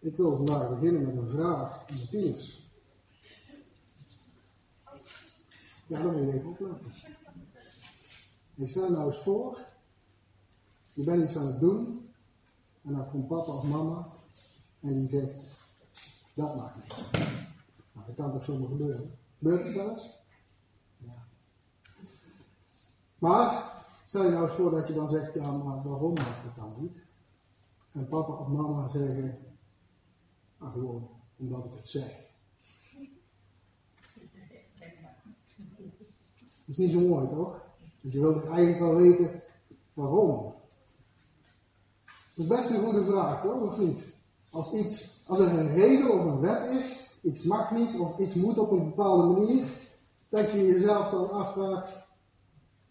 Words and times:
Ik 0.00 0.16
wil 0.16 0.36
vandaag 0.36 0.68
beginnen 0.68 1.04
met 1.04 1.16
een 1.16 1.30
vraag 1.30 1.88
aan 1.88 1.96
de 1.96 2.08
tieners. 2.08 2.66
Ja, 5.86 6.02
dan 6.02 6.16
moet 6.16 6.30
je 6.30 6.36
even 6.36 6.50
opletten. 6.50 6.92
Je 8.54 8.68
stel 8.68 8.90
nou 8.90 9.06
eens 9.06 9.18
voor, 9.18 9.58
je 10.92 11.04
bent 11.04 11.24
iets 11.24 11.36
aan 11.36 11.46
het 11.46 11.60
doen, 11.60 12.10
en 12.82 12.92
dan 12.92 13.10
komt 13.10 13.28
papa 13.28 13.52
of 13.52 13.64
mama, 13.64 14.08
en 14.80 14.94
die 14.94 15.08
zegt, 15.08 15.42
dat 16.34 16.56
mag 16.56 16.74
niet. 16.74 17.12
Nou, 17.92 18.06
dat 18.06 18.14
kan 18.16 18.32
toch 18.32 18.44
zomaar 18.44 18.68
gebeuren. 18.68 19.18
Gebeurt 19.38 19.64
het 19.64 19.74
wel 19.74 19.90
eens? 19.90 20.18
Ja. 20.96 21.26
Maar, 23.18 23.72
stel 24.06 24.24
je 24.24 24.30
nou 24.30 24.46
eens 24.46 24.54
voor 24.54 24.70
dat 24.70 24.88
je 24.88 24.94
dan 24.94 25.10
zegt, 25.10 25.34
ja, 25.34 25.52
maar 25.52 25.82
waarom 25.82 26.14
mag 26.14 26.42
het 26.42 26.54
dan 26.56 26.72
niet? 26.80 27.02
En 27.92 28.08
papa 28.08 28.32
of 28.32 28.48
mama 28.48 28.88
zeggen, 28.88 29.47
nou 30.58 30.72
gewoon 30.72 31.08
omdat 31.36 31.64
ik 31.64 31.70
het 31.74 31.88
zeg. 31.88 32.26
Dat 36.68 36.76
is 36.76 36.76
niet 36.76 36.92
zo 36.92 37.00
mooi, 37.00 37.28
toch? 37.28 37.60
Want 38.00 38.14
je 38.14 38.20
wilt 38.20 38.46
eigenlijk 38.46 38.78
wel 38.78 38.96
weten 38.96 39.42
waarom. 39.94 40.54
Dat 42.34 42.44
is 42.44 42.46
best 42.46 42.70
een 42.70 42.84
goede 42.84 43.04
vraag, 43.04 43.42
hoor, 43.42 43.60
of 43.62 43.78
niet? 43.78 44.02
Als, 44.50 44.72
iets, 44.72 45.24
als 45.26 45.38
er 45.38 45.58
een 45.58 45.74
regel 45.74 46.10
of 46.10 46.24
een 46.24 46.40
wet 46.40 46.70
is, 46.70 47.18
iets 47.22 47.42
mag 47.42 47.70
niet 47.70 47.98
of 47.98 48.18
iets 48.18 48.34
moet 48.34 48.58
op 48.58 48.70
een 48.70 48.84
bepaalde 48.84 49.40
manier, 49.40 49.66
dat 50.28 50.50
je 50.50 50.66
jezelf 50.66 51.10
dan 51.10 51.30
afvraagt, 51.30 51.96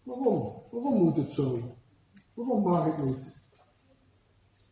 waarom? 0.02 0.52
Waarom 0.70 1.02
moet 1.02 1.16
het 1.16 1.30
zo? 1.30 1.58
Waarom 2.34 2.62
mag 2.62 2.86
ik 2.86 3.04
niet? 3.04 3.24
Dat 3.24 3.30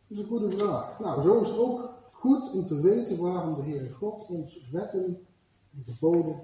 is 0.08 0.19
een 0.19 0.27
goede 0.27 0.58
vraag. 0.58 0.98
Nou, 0.98 1.22
zo 1.22 1.41
is 1.41 1.48
het 1.48 1.58
ook 1.58 1.95
goed 2.20 2.52
om 2.52 2.66
te 2.66 2.80
weten 2.80 3.19
waarom 3.19 3.55
de 3.55 3.62
Heere 3.62 3.93
God 3.93 4.27
ons 4.28 4.69
wetten 4.70 5.27
en 5.72 5.84
geboden 5.86 6.42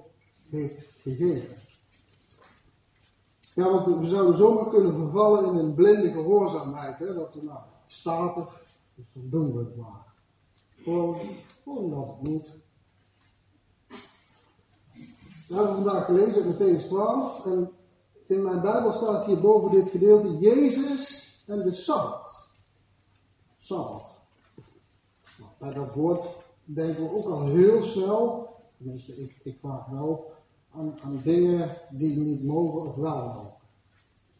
heeft 0.50 1.00
gegeven. 1.00 1.56
Ja, 3.54 3.70
want 3.70 3.86
we 3.86 4.06
zouden 4.06 4.36
zomaar 4.36 4.68
kunnen 4.68 4.94
vervallen 4.94 5.44
in 5.44 5.56
een 5.56 5.74
blinde 5.74 6.12
gehoorzaamheid. 6.12 6.98
Hè? 6.98 7.14
Dat 7.14 7.34
we 7.34 7.44
nou, 7.44 7.58
staat 7.86 8.36
er, 8.36 8.46
dus 8.94 9.06
dan 9.12 9.28
doen 9.30 9.52
we 9.52 9.58
het 9.58 9.76
maar. 9.76 10.14
Gewoon, 10.76 11.18
gewoon 11.62 12.08
het 12.08 12.28
moet. 12.28 12.48
We 15.48 15.54
hebben 15.54 15.74
vandaag 15.74 16.04
gelezen 16.04 16.44
in 16.44 16.52
Matthäus 16.52 16.86
12 16.88 17.46
en 17.46 17.70
in 18.26 18.42
mijn 18.42 18.60
Bijbel 18.60 18.92
staat 18.92 19.26
hier 19.26 19.40
boven 19.40 19.70
dit 19.70 19.90
gedeelte 19.90 20.38
Jezus 20.38 21.44
en 21.46 21.62
de 21.62 21.74
Sabbat. 21.74 22.48
Sabbat. 23.58 24.11
Bij 25.58 25.72
dat 25.72 25.94
woord 25.94 26.26
denken 26.64 27.02
we 27.02 27.14
ook 27.14 27.26
al 27.26 27.46
heel 27.46 27.84
snel, 27.84 28.48
tenminste 28.76 29.22
ik, 29.22 29.40
ik 29.42 29.58
vaak 29.60 29.86
wel, 29.86 30.32
aan, 30.74 30.94
aan 31.04 31.20
dingen 31.24 31.76
die 31.90 32.16
niet 32.16 32.44
mogen 32.44 32.88
of 32.88 32.94
wel 32.94 33.16
mogen. 33.16 33.52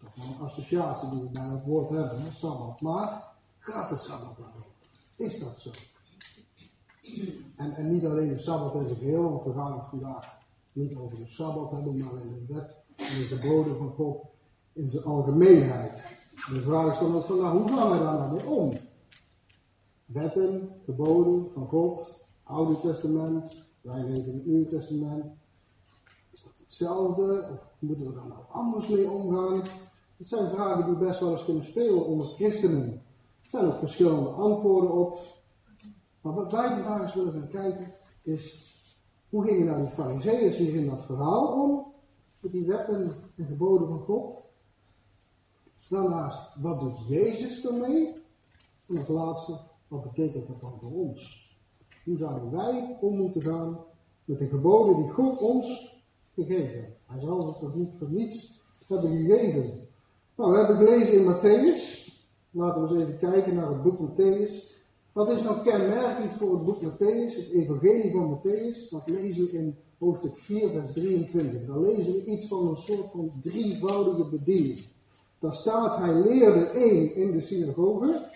Dat 0.00 0.10
is 0.16 0.22
een 0.24 0.46
associatie 0.46 1.08
die 1.08 1.20
we 1.20 1.28
bij 1.28 1.42
het 1.42 1.64
woord 1.64 1.90
hebben, 1.90 2.18
Sabbat. 2.34 2.80
Maar 2.80 3.24
gaat 3.58 3.90
de 3.90 3.96
Sabbat 3.96 4.36
daarover? 4.36 4.70
Is 5.16 5.38
dat 5.38 5.60
zo? 5.60 5.70
En, 7.56 7.76
en 7.76 7.92
niet 7.92 8.04
alleen 8.04 8.28
de 8.28 8.38
Sabbat 8.38 8.74
in 8.74 8.86
zijn 8.86 8.98
geheel, 8.98 9.22
want 9.22 9.44
we 9.44 9.52
gaan 9.52 9.72
het 9.72 9.86
vandaag 9.88 10.40
niet 10.72 10.96
over 10.96 11.16
de 11.16 11.26
Sabbat 11.26 11.70
hebben, 11.70 11.98
maar 11.98 12.12
in 12.12 12.46
de 12.46 12.54
wet 12.54 12.76
en 12.96 13.18
de 13.18 13.36
geboden 13.36 13.76
van 13.76 13.92
God 13.92 14.24
in 14.72 14.90
zijn 14.90 15.04
algemeenheid. 15.04 15.92
En 16.48 16.54
de 16.54 16.62
vraag 16.62 16.92
is 16.92 16.98
dan 16.98 17.14
ook 17.14 17.28
nou, 17.28 17.58
hoe 17.58 17.78
gaan 17.78 17.90
wij 17.90 17.98
daar 17.98 18.18
nou 18.18 18.32
mee 18.32 18.46
om? 18.46 18.78
Wetten, 20.12 20.70
geboden 20.84 21.50
van 21.52 21.68
God, 21.68 22.24
Oude 22.42 22.80
Testament, 22.80 23.66
wij 23.80 24.04
weten 24.04 24.34
het 24.34 24.46
Nieuwe 24.46 24.68
Testament. 24.68 25.24
Is 26.30 26.42
dat 26.42 26.52
hetzelfde? 26.56 27.48
Of 27.52 27.74
moeten 27.78 28.06
we 28.06 28.14
daar 28.14 28.26
nou 28.26 28.40
anders 28.50 28.88
mee 28.88 29.10
omgaan? 29.10 29.62
Het 30.16 30.28
zijn 30.28 30.50
vragen 30.50 30.86
die 30.86 31.06
best 31.06 31.20
wel 31.20 31.32
eens 31.32 31.44
kunnen 31.44 31.64
spelen 31.64 32.06
onder 32.06 32.26
christenen. 32.26 32.92
Er 33.42 33.48
zijn 33.50 33.66
ook 33.66 33.78
verschillende 33.78 34.28
antwoorden 34.28 34.92
op. 34.92 35.18
Maar 36.20 36.34
wat 36.34 36.52
wij 36.52 36.68
vandaag 36.68 37.02
eens 37.02 37.14
willen 37.14 37.32
gaan 37.32 37.48
kijken 37.48 37.94
is, 38.22 38.70
hoe 39.28 39.44
gingen 39.44 39.66
nou 39.66 39.80
die 39.80 39.90
fariseeërs 39.90 40.56
hier 40.56 40.74
in 40.74 40.86
dat 40.86 41.04
verhaal 41.04 41.62
om? 41.62 41.92
Met 42.40 42.52
die 42.52 42.66
wetten 42.66 43.14
en 43.36 43.46
geboden 43.46 43.88
van 43.88 44.00
God. 44.00 44.50
Daarnaast, 45.88 46.56
wat 46.60 46.80
doet 46.80 47.06
Jezus 47.08 47.66
ermee? 47.66 48.16
En 48.86 48.96
het 48.96 49.08
laatste, 49.08 49.60
wat 49.92 50.02
betekent 50.02 50.46
dat 50.46 50.60
dan 50.60 50.78
voor 50.80 50.92
ons? 50.92 51.50
Hoe 52.04 52.16
zouden 52.16 52.50
wij 52.50 52.96
om 53.00 53.16
moeten 53.16 53.42
gaan 53.42 53.78
met 54.24 54.38
de 54.38 54.46
geboden 54.46 54.96
die 54.96 55.10
God 55.10 55.38
ons 55.38 55.96
gegeven 56.34 56.80
heeft? 56.80 56.96
Hij 57.06 57.20
zal 57.20 57.46
het 57.46 57.58
toch 57.58 57.74
niet 57.74 57.90
voor 57.98 58.10
niets 58.10 58.60
hebben 58.86 59.10
gegeven. 59.10 59.88
Nou, 60.36 60.50
we 60.50 60.58
hebben 60.58 60.76
gelezen 60.76 61.14
in 61.14 61.32
Matthäus. 61.32 62.10
Laten 62.50 62.82
we 62.82 62.88
eens 62.88 63.08
even 63.08 63.18
kijken 63.18 63.54
naar 63.54 63.68
het 63.68 63.82
boek 63.82 63.98
Matthäus. 63.98 64.70
Wat 65.12 65.30
is 65.30 65.42
nou 65.42 65.62
kenmerkend 65.62 66.32
voor 66.32 66.54
het 66.54 66.64
boek 66.64 66.82
Matthäus, 66.82 67.34
het 67.36 67.50
evangelie 67.52 68.12
van 68.12 68.38
Matthäus? 68.38 68.90
Dat 68.90 69.08
lezen 69.08 69.44
we 69.44 69.52
in 69.52 69.76
hoofdstuk 69.98 70.36
4, 70.36 70.70
vers 70.70 70.92
23. 70.92 71.66
Dan 71.66 71.82
lezen 71.82 72.12
we 72.12 72.24
iets 72.24 72.46
van 72.46 72.68
een 72.68 72.76
soort 72.76 73.10
van 73.10 73.32
drievoudige 73.42 74.24
bediening. 74.24 74.80
Daar 75.38 75.54
staat, 75.54 75.96
hij 75.96 76.14
leerde 76.14 76.64
één 76.64 77.14
in 77.14 77.32
de 77.32 77.40
synagoge. 77.40 78.31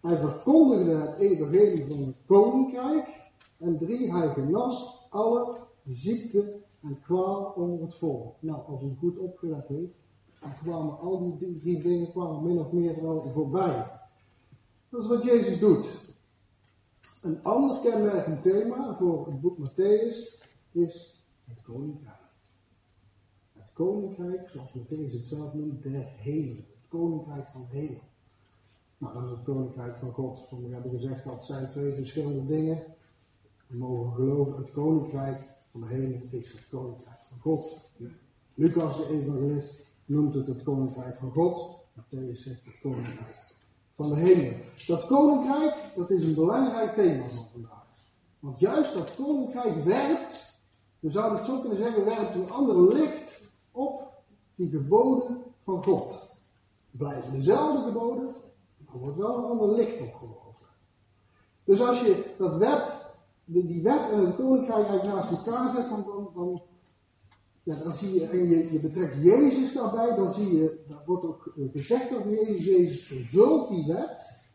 Hij 0.00 0.16
verkondigde 0.16 0.94
het 0.94 1.18
evangelie 1.18 1.86
van 1.86 1.98
het 1.98 2.16
koninkrijk. 2.26 3.08
En 3.56 3.78
drie, 3.78 4.12
hij 4.12 4.28
genas 4.28 5.06
alle 5.10 5.56
ziekte 5.86 6.62
en 6.82 7.00
kwaal 7.00 7.52
onder 7.56 7.80
het 7.80 7.94
volk. 7.94 8.34
Nou, 8.40 8.66
als 8.66 8.82
u 8.82 8.94
goed 8.98 9.18
opgelet 9.18 9.68
heeft, 9.68 9.92
dan 10.40 10.52
kwamen 10.62 10.98
al 10.98 11.38
die 11.38 11.60
drie 11.60 11.82
dingen 11.82 12.10
kwamen 12.10 12.42
min 12.42 12.58
of 12.58 12.72
meer 12.72 13.02
wel 13.02 13.30
voorbij. 13.32 14.00
Dat 14.88 15.02
is 15.02 15.08
wat 15.08 15.24
Jezus 15.24 15.58
doet. 15.58 15.86
Een 17.22 17.42
ander 17.42 17.80
kenmerkend 17.80 18.42
thema 18.42 18.96
voor 18.96 19.26
het 19.26 19.40
boek 19.40 19.58
Matthäus 19.58 20.44
is 20.72 21.24
het 21.44 21.62
koninkrijk. 21.62 22.16
Het 23.52 23.72
koninkrijk, 23.72 24.48
zoals 24.48 24.72
Matthäus 24.78 25.12
het 25.12 25.26
zelf 25.26 25.54
noemt, 25.54 25.82
der 25.82 26.06
hemel. 26.16 26.56
Het 26.56 26.88
koninkrijk 26.88 27.48
van 27.48 27.66
hemel. 27.70 28.09
Nou, 29.00 29.14
dat 29.14 29.24
is 29.24 29.30
het 29.30 29.42
koninkrijk 29.42 29.98
van 29.98 30.12
God. 30.12 30.44
Sommigen 30.48 30.74
hebben 30.74 30.90
gezegd 30.90 31.24
dat 31.24 31.46
zijn 31.46 31.70
twee 31.70 31.92
verschillende 31.92 32.46
dingen. 32.46 32.82
We 33.66 33.76
mogen 33.76 34.12
geloven, 34.14 34.56
het 34.56 34.72
koninkrijk 34.72 35.38
van 35.70 35.80
de 35.80 35.86
hemel 35.86 36.20
is 36.30 36.52
het 36.52 36.68
koninkrijk 36.70 37.20
van 37.22 37.38
God. 37.40 37.90
Lucas, 38.54 38.96
de 38.96 39.08
evangelist, 39.08 39.86
noemt 40.04 40.34
het 40.34 40.46
het 40.46 40.62
koninkrijk 40.62 41.16
van 41.16 41.30
God. 41.30 41.78
Matthäus 41.92 42.42
zegt 42.42 42.64
het 42.64 42.80
koninkrijk 42.82 43.54
van 43.94 44.08
de 44.08 44.16
hemel. 44.16 44.58
Dat 44.86 45.06
koninkrijk, 45.06 45.74
dat 45.96 46.10
is 46.10 46.24
een 46.24 46.34
belangrijk 46.34 46.94
thema 46.94 47.28
van 47.28 47.46
vandaag. 47.52 47.86
Want 48.38 48.58
juist 48.58 48.94
dat 48.94 49.14
koninkrijk 49.14 49.84
werpt, 49.84 50.60
we 50.98 51.10
zouden 51.10 51.38
het 51.38 51.46
zo 51.46 51.60
kunnen 51.60 51.78
zeggen, 51.78 52.04
werpt 52.04 52.34
een 52.34 52.50
ander 52.50 52.94
licht 52.94 53.42
op 53.70 54.02
die 54.54 54.70
geboden 54.70 55.42
van 55.64 55.84
God. 55.84 56.34
Blijven 56.90 57.32
dezelfde 57.32 57.84
geboden, 57.84 58.34
maar 58.92 59.02
wordt 59.02 59.16
wel 59.16 59.38
een 59.38 59.44
ander 59.44 59.76
licht 59.76 60.00
opgeworpen. 60.00 60.66
Dus 61.64 61.80
als 61.80 62.00
je 62.00 62.34
dat 62.38 62.56
wet, 62.56 63.14
die 63.44 63.82
wet 63.82 64.10
en 64.12 64.26
het 64.26 64.36
koninkrijk 64.36 64.86
eigenlijk 64.86 65.16
naast 65.16 65.30
elkaar 65.30 65.74
zet, 65.74 65.88
dan, 65.88 66.04
dan, 66.06 66.30
dan 66.34 66.62
ja, 67.62 67.76
dan 67.82 67.94
zie 67.94 68.14
je, 68.14 68.26
en 68.26 68.48
je, 68.48 68.72
je 68.72 68.80
betrekt 68.80 69.22
Jezus 69.22 69.72
daarbij, 69.72 70.16
dan 70.16 70.32
zie 70.32 70.54
je, 70.54 70.84
dat 70.88 71.04
wordt 71.04 71.24
ook 71.24 71.52
gezegd 71.72 72.14
over 72.14 72.30
Jezus, 72.30 72.64
Jezus 72.64 73.02
vervult 73.02 73.68
die 73.68 73.86
wet. 73.86 74.48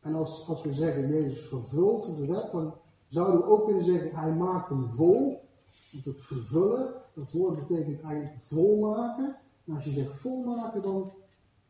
En 0.00 0.14
als, 0.14 0.48
als 0.48 0.62
we 0.62 0.72
zeggen 0.72 1.08
Jezus 1.08 1.48
vervult 1.48 2.16
de 2.16 2.26
wet, 2.26 2.52
dan 2.52 2.74
zouden 3.08 3.40
we 3.40 3.46
ook 3.46 3.66
kunnen 3.66 3.84
zeggen, 3.84 4.16
hij 4.16 4.34
maakt 4.34 4.68
hem 4.68 4.90
vol. 4.90 5.44
Want 5.92 6.04
het 6.04 6.20
vervullen, 6.20 6.94
dat 7.14 7.32
woord 7.32 7.66
betekent 7.66 8.00
eigenlijk 8.00 8.42
volmaken. 8.42 9.36
En 9.64 9.74
als 9.74 9.84
je 9.84 9.90
zegt 9.90 10.20
volmaken, 10.20 10.82
dan, 10.82 11.12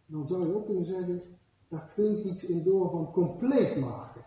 dan 0.07 0.27
zou 0.27 0.47
je 0.47 0.55
ook 0.55 0.67
kunnen 0.67 0.87
zeggen, 0.87 1.23
daar 1.69 1.91
klinkt 1.95 2.25
iets 2.25 2.45
in 2.45 2.65
door 2.65 2.91
van 2.91 3.13
compleet 3.13 3.77
maken. 3.77 4.25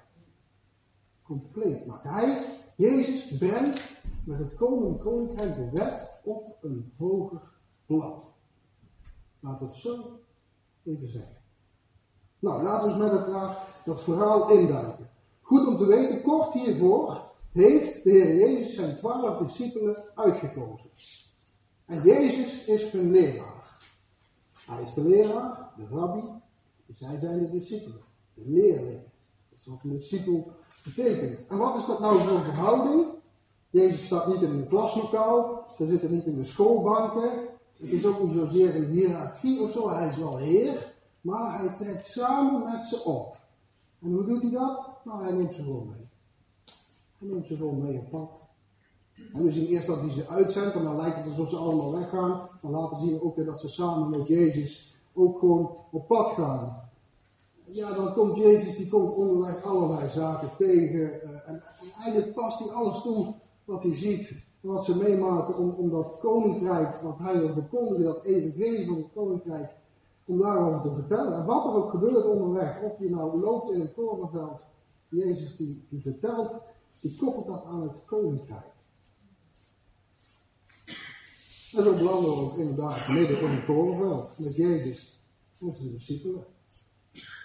Compleet 1.23 1.85
maken. 1.85 2.09
Hij, 2.09 2.45
Jezus, 2.75 3.37
brengt 3.37 4.01
met 4.25 4.39
het 4.39 4.55
komende 4.55 4.97
koninkrijk 4.97 5.55
de 5.55 5.69
wet 5.71 6.21
op 6.23 6.57
een 6.61 6.93
hoger. 6.97 7.41
Laten 9.39 9.59
we 9.59 9.65
het 9.65 9.73
zo 9.73 10.19
even 10.83 11.09
zeggen. 11.09 11.37
Nou, 12.39 12.63
laten 12.63 12.91
we 12.91 12.97
met 12.97 13.11
elkaar 13.11 13.57
dat 13.85 14.03
verhaal 14.03 14.49
induiken. 14.49 15.09
Goed 15.41 15.67
om 15.67 15.77
te 15.77 15.85
weten, 15.85 16.21
kort 16.21 16.53
hiervoor 16.53 17.21
heeft 17.51 18.03
de 18.03 18.09
Heer 18.09 18.35
Jezus 18.35 18.75
zijn 18.75 18.97
twaalf 18.97 19.47
discipelen 19.47 19.97
uitgekozen. 20.15 20.89
En 21.85 22.01
Jezus 22.03 22.65
is 22.65 22.91
hun 22.91 23.11
leraar. 23.11 23.79
Hij 24.53 24.83
is 24.83 24.93
de 24.93 25.01
leraar, 25.01 25.73
de 25.77 25.87
rabbi, 25.91 26.27
zij 26.93 27.19
zijn 27.19 27.39
de 27.39 27.51
discipelen, 27.51 28.01
de 28.33 28.43
leerlingen. 28.45 29.03
is 29.57 29.65
wat 29.65 29.79
een 29.83 29.89
discipel 29.89 30.51
betekent. 30.83 31.47
En 31.47 31.57
wat 31.57 31.77
is 31.77 31.85
dat 31.85 31.99
nou 31.99 32.19
voor 32.19 32.43
verhouding? 32.43 33.05
Jezus 33.69 34.05
staat 34.05 34.27
niet 34.27 34.41
in 34.41 34.51
een 34.51 34.67
klaslokaal, 34.67 35.63
ze 35.77 35.87
zitten 35.87 36.13
niet 36.13 36.25
in 36.25 36.35
de 36.35 36.43
schoolbanken. 36.43 37.47
Het 37.77 37.91
is 37.91 38.05
ook 38.05 38.23
niet 38.23 38.33
zozeer 38.33 38.75
een 38.75 38.91
hiërarchie 38.91 39.61
of 39.61 39.71
zo, 39.71 39.89
hij 39.89 40.09
is 40.09 40.17
wel 40.17 40.37
heer, 40.37 40.93
maar 41.21 41.59
hij 41.59 41.75
trekt 41.77 42.05
samen 42.05 42.63
met 42.63 42.85
ze 42.85 43.03
op. 43.03 43.37
En 44.01 44.11
hoe 44.11 44.25
doet 44.25 44.41
hij 44.41 44.51
dat? 44.51 44.99
Nou, 45.03 45.23
hij 45.23 45.31
neemt 45.31 45.53
ze 45.53 45.63
gewoon 45.63 45.87
mee. 45.87 46.07
Hij 47.17 47.27
neemt 47.27 47.47
ze 47.47 47.55
gewoon 47.55 47.81
mee 47.83 47.97
op 47.97 48.09
pad. 48.09 48.47
En 49.33 49.43
we 49.43 49.51
zien 49.51 49.67
eerst 49.67 49.87
dat 49.87 49.99
hij 49.99 50.11
ze 50.11 50.27
uitzendt 50.27 50.75
en 50.75 50.83
dan 50.83 50.95
lijkt 50.95 51.17
het 51.17 51.27
alsof 51.27 51.49
ze 51.49 51.55
allemaal 51.55 51.91
weggaan. 51.91 52.49
Maar 52.61 52.71
later 52.71 52.97
zien 52.97 53.13
we 53.13 53.23
ook 53.23 53.35
weer 53.35 53.45
dat 53.45 53.61
ze 53.61 53.69
samen 53.69 54.09
met 54.09 54.27
Jezus 54.27 54.98
ook 55.19 55.39
gewoon 55.39 55.75
op 55.91 56.07
pad 56.07 56.27
gaan. 56.27 56.89
Ja, 57.65 57.93
dan 57.93 58.13
komt 58.13 58.35
Jezus, 58.35 58.77
die 58.77 58.89
komt 58.89 59.15
onderweg 59.15 59.63
allerlei 59.63 60.09
zaken 60.09 60.49
tegen. 60.57 60.99
Uh, 60.99 61.49
en, 61.49 61.63
eigenlijk 62.03 62.33
past 62.33 62.59
hij 62.59 62.69
alles 62.69 63.01
toe 63.01 63.33
wat 63.65 63.83
hij 63.83 63.95
ziet. 63.95 64.47
Wat 64.61 64.85
ze 64.85 64.97
meemaken 64.97 65.57
om, 65.57 65.69
om 65.69 65.89
dat 65.89 66.17
koninkrijk, 66.19 67.01
wat 67.01 67.17
hij 67.17 67.39
wil 67.39 67.53
verkondigen, 67.53 68.03
dat 68.03 68.23
evangelie 68.23 68.87
van 68.87 68.95
het 68.95 69.11
koninkrijk, 69.13 69.69
om 70.25 70.39
daarover 70.39 70.81
te 70.81 70.91
vertellen. 70.91 71.33
En 71.33 71.45
wat 71.45 71.65
er 71.65 71.75
ook 71.75 71.89
gebeurt 71.89 72.25
onderweg, 72.25 72.81
of 72.81 72.99
je 72.99 73.09
nou 73.09 73.39
loopt 73.39 73.71
in 73.71 73.81
een 73.81 73.93
korenveld, 73.93 74.65
Jezus 75.09 75.55
die, 75.55 75.85
die 75.89 76.01
vertelt, 76.01 76.55
die 77.01 77.15
koppelt 77.15 77.47
dat 77.47 77.63
aan 77.65 77.81
het 77.81 78.05
koninkrijk. 78.05 78.77
En 81.73 81.83
zo 81.83 81.95
belanden 81.95 82.29
we 82.29 82.41
ook 82.41 82.57
inderdaad 82.57 83.07
midden 83.07 83.39
in 83.39 83.49
het 83.49 83.65
korenveld 83.65 84.39
met 84.39 84.55
Jezus 84.55 85.19
en 85.59 85.75
zijn 85.75 85.91
discipelen. 85.91 86.45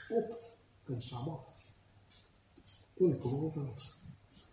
Op 0.09 0.45
een 0.85 1.01
sabbat. 1.01 1.49
In 2.95 3.11
het 3.11 3.21
korenveld. 3.21 3.97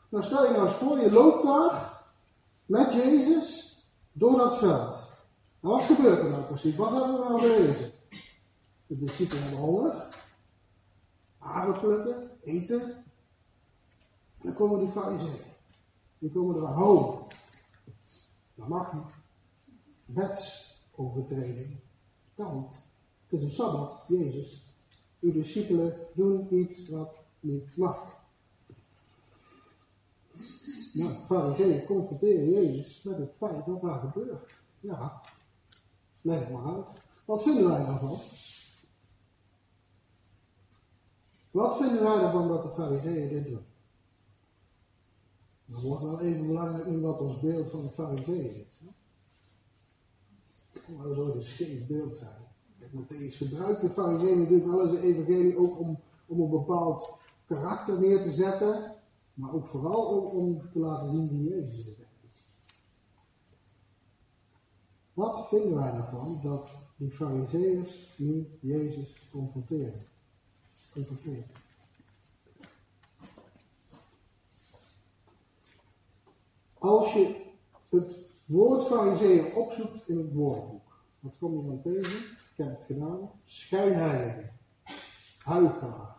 Nou 0.09 0.23
stel 0.23 0.45
je 0.45 0.51
nou 0.51 0.67
eens 0.67 0.75
voor, 0.75 0.99
je 0.99 1.11
loopt 1.11 1.45
daar 1.45 2.03
met 2.65 2.93
Jezus 2.93 3.79
door 4.11 4.37
dat 4.37 4.57
veld. 4.57 4.99
Nou, 5.59 5.75
wat 5.75 5.83
gebeurt 5.83 6.19
er 6.19 6.29
nou 6.29 6.43
precies? 6.43 6.75
Wat 6.75 6.91
hebben 6.91 7.13
we 7.13 7.19
nou 7.19 7.39
gelezen? 7.39 7.91
De 8.87 8.97
discipelen 8.97 9.43
hebben 9.43 9.59
honger. 9.59 10.09
Plukken, 11.79 12.29
eten. 12.43 12.81
En 12.81 13.03
dan 14.41 14.53
komen 14.53 14.79
die 14.79 14.89
fariseeën. 14.89 15.41
Die 16.19 16.31
komen 16.31 16.55
er 16.55 16.67
aan 16.67 17.27
Dat 18.55 18.67
mag 18.67 18.93
niet 18.93 19.20
wetsovertreding. 20.13 21.79
Kan 22.35 22.55
niet. 22.55 22.73
Het 23.27 23.39
is 23.39 23.45
een 23.45 23.51
sabbat, 23.51 24.03
Jezus. 24.07 24.65
Uw 25.19 25.31
discipelen 25.31 25.95
doen 26.13 26.55
iets 26.55 26.89
wat 26.89 27.15
niet 27.39 27.77
mag. 27.77 28.19
Nou, 30.93 31.25
fariseeën 31.25 31.85
confronteren 31.85 32.49
Jezus 32.49 33.03
met 33.03 33.17
het 33.17 33.31
feit 33.37 33.65
wat 33.65 33.81
daar 33.81 33.99
gebeurt. 33.99 34.51
Ja, 34.79 35.21
leg 36.21 36.49
maar 36.49 36.75
uit. 36.75 36.85
Wat 37.25 37.43
vinden 37.43 37.69
wij 37.69 37.85
daarvan? 37.85 38.17
Wat 41.51 41.77
vinden 41.77 42.03
wij 42.03 42.23
ervan 42.23 42.47
dat 42.47 42.63
de 42.63 42.69
fariseeën 42.69 43.29
dit 43.29 43.47
doen? 43.47 43.65
Dan 45.65 45.81
wordt 45.81 46.03
wel 46.03 46.19
even 46.19 46.47
belangrijk 46.47 46.85
in 46.85 47.01
wat 47.01 47.21
ons 47.21 47.39
beeld 47.39 47.69
van 47.69 47.81
de 47.81 47.89
fariseeën 47.89 48.65
is. 48.65 48.93
Maar 50.97 51.15
dat 51.15 51.35
een 51.35 51.43
scheef 51.43 51.87
beeld 51.87 52.17
zijn. 52.17 52.39
Matthäus 52.91 53.37
gebruikt 53.37 53.81
de 53.81 53.89
fariseeën 53.89 54.39
natuurlijk 54.39 54.71
wel 54.71 54.81
eens 54.81 54.99
evangelie 54.99 55.57
ook 55.57 55.79
om, 55.79 55.99
om 56.25 56.41
een 56.41 56.49
bepaald 56.49 57.17
karakter 57.45 57.99
neer 57.99 58.23
te 58.23 58.31
zetten. 58.31 58.95
Maar 59.33 59.53
ook 59.53 59.67
vooral 59.67 60.05
om, 60.05 60.39
om 60.39 60.71
te 60.71 60.79
laten 60.79 61.11
zien 61.11 61.29
wie 61.29 61.49
Jezus 61.49 61.87
is. 61.87 61.95
Wat 65.13 65.47
vinden 65.47 65.75
wij 65.75 65.93
ervan 65.93 66.39
dat 66.43 66.69
die 66.97 67.11
fariseeërs 67.11 68.13
nu 68.17 68.47
Jezus 68.59 69.15
confronteren? 69.31 70.05
confronteren? 70.93 71.45
Als 76.77 77.13
je 77.13 77.45
het 77.89 78.31
woord 78.45 78.87
fariseeën 78.87 79.53
opzoekt 79.55 80.07
in 80.07 80.17
het 80.17 80.33
woordenboek. 80.33 80.80
Wat 81.21 81.33
kom 81.39 81.57
je 81.57 81.65
dan 81.65 81.81
tegen? 81.81 82.17
Ik 82.19 82.53
heb 82.55 82.69
het 82.69 82.85
gedaan. 82.85 83.29
Schijnheilige. 83.45 84.49
Huigelaar. 85.43 86.15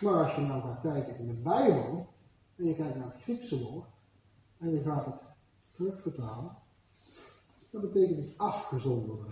Maar 0.00 0.24
als 0.24 0.34
je 0.34 0.40
nou 0.40 0.62
gaat 0.62 0.80
kijken 0.80 1.18
in 1.18 1.26
de 1.26 1.32
Bijbel, 1.32 2.06
en 2.56 2.64
je 2.64 2.74
kijkt 2.74 2.96
naar 2.96 3.12
het 3.12 3.22
Griekse 3.22 3.62
woord, 3.64 3.88
en 4.58 4.70
je 4.70 4.82
gaat 4.82 5.04
het 5.04 5.22
terugvertalen, 5.74 6.56
dan 7.70 7.80
betekent 7.80 8.16
het 8.16 8.38
afgezonderde. 8.38 9.30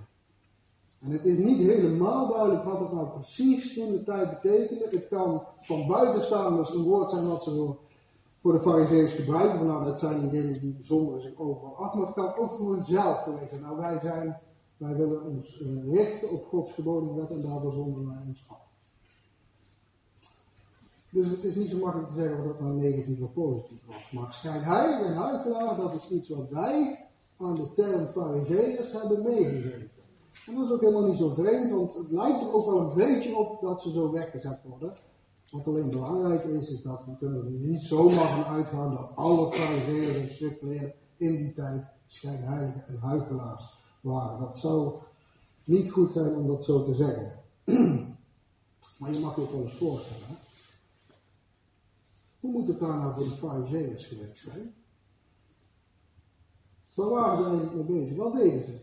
En 1.01 1.11
het 1.11 1.25
is 1.25 1.39
niet 1.39 1.59
helemaal 1.59 2.29
duidelijk 2.29 2.65
wat 2.65 2.81
het 2.81 2.93
nou 2.93 3.09
precies 3.09 3.75
toen 3.75 3.91
de 3.91 4.05
tijd 4.05 4.41
betekende. 4.41 4.89
Het 4.91 5.09
kan 5.09 5.43
van 5.61 5.87
buitenstaanders 5.87 6.75
een 6.75 6.83
woord 6.83 7.11
zijn 7.11 7.29
wat 7.29 7.45
ze 7.45 7.51
voor 7.51 7.79
de 8.43 8.61
fariseeërs 8.61 9.15
gebruiken. 9.15 9.67
Nou, 9.67 9.85
dat 9.85 9.99
zijn 9.99 10.21
diegenen 10.21 10.61
die 10.61 10.79
zonderen 10.83 11.23
zich 11.23 11.39
overal 11.39 11.77
af. 11.77 11.95
Maar 11.95 12.07
het 12.07 12.15
kan 12.15 12.37
ook 12.37 12.55
voor 12.55 12.75
hunzelf 12.75 13.23
geweest 13.23 13.61
Nou, 13.61 13.77
wij 13.77 13.99
zijn, 14.03 14.39
wij 14.77 14.97
willen 14.97 15.25
ons 15.25 15.61
uh, 15.61 15.95
richten 15.95 16.31
op 16.31 16.47
Gods 16.47 16.73
geboden 16.73 17.17
wet 17.17 17.31
en 17.31 17.43
daardoor 17.43 17.73
zonderen 17.73 18.09
wij 18.09 18.23
ons 18.27 18.45
af. 18.49 18.69
Dus 21.11 21.31
het 21.31 21.45
is 21.45 21.55
niet 21.55 21.71
zo 21.71 21.79
makkelijk 21.79 22.09
te 22.09 22.15
zeggen 22.15 22.39
of 22.39 22.47
dat 22.47 22.61
nou 22.61 22.73
negatief 22.73 23.21
of 23.21 23.33
positief 23.33 23.87
was. 23.87 24.11
Maar 24.11 24.35
schijnheilig 24.35 25.07
en 25.07 25.15
huichelaar, 25.15 25.77
dat 25.77 25.95
is 25.95 26.11
iets 26.11 26.29
wat 26.29 26.51
wij 26.51 27.07
aan 27.37 27.55
de 27.55 27.75
term 27.75 28.07
fariseeërs 28.07 28.93
hebben 28.93 29.23
meegegeven. 29.23 29.91
En 30.47 30.55
dat 30.55 30.65
is 30.65 30.73
ook 30.73 30.81
helemaal 30.81 31.07
niet 31.07 31.19
zo 31.19 31.35
vreemd, 31.35 31.71
want 31.71 31.95
het 31.95 32.11
lijkt 32.11 32.41
er 32.41 32.55
ook 32.55 32.67
wel 32.67 32.81
een 32.81 32.95
beetje 32.95 33.37
op 33.37 33.61
dat 33.61 33.83
ze 33.83 33.91
zo 33.91 34.13
weggezet 34.13 34.61
worden. 34.69 34.97
Wat 35.51 35.67
alleen 35.67 35.91
belangrijk 35.91 36.45
is, 36.45 36.71
is 36.71 36.83
dat 36.83 37.05
we 37.05 37.17
kunnen 37.17 37.45
er 37.45 37.51
niet 37.51 37.83
zomaar 37.83 38.29
van 38.29 38.45
uitgaan 38.45 38.95
dat 38.95 39.17
alle 39.17 39.53
fariseeërs 39.53 40.17
en 40.17 40.35
schriftleerden 40.35 40.93
in 41.17 41.37
die 41.37 41.53
tijd 41.53 41.85
schijnheiligen 42.07 42.87
en 42.87 42.99
huigelaars 42.99 43.65
waren. 44.01 44.41
Dat 44.41 44.59
zou 44.59 44.95
niet 45.65 45.91
goed 45.91 46.13
zijn 46.13 46.35
om 46.35 46.47
dat 46.47 46.65
zo 46.65 46.85
te 46.85 46.95
zeggen. 46.95 47.43
maar 48.99 49.13
je 49.13 49.21
mag 49.21 49.37
je 49.37 49.51
wel 49.53 49.63
eens 49.63 49.75
voorstellen. 49.75 50.37
Hoe 52.41 52.53
moet 52.53 52.69
het 52.69 52.81
daar 52.81 52.99
nou 52.99 53.15
voor 53.15 53.25
de 53.25 53.31
fariseeërs 53.31 54.07
geweest 54.07 54.43
zijn? 54.43 54.75
Waar 56.95 57.09
waren 57.09 57.39
ze 57.39 57.45
eigenlijk 57.45 57.75
mee 57.89 58.01
bezig? 58.01 58.17
Wat 58.17 58.35
deden 58.35 58.67
ze? 58.67 58.79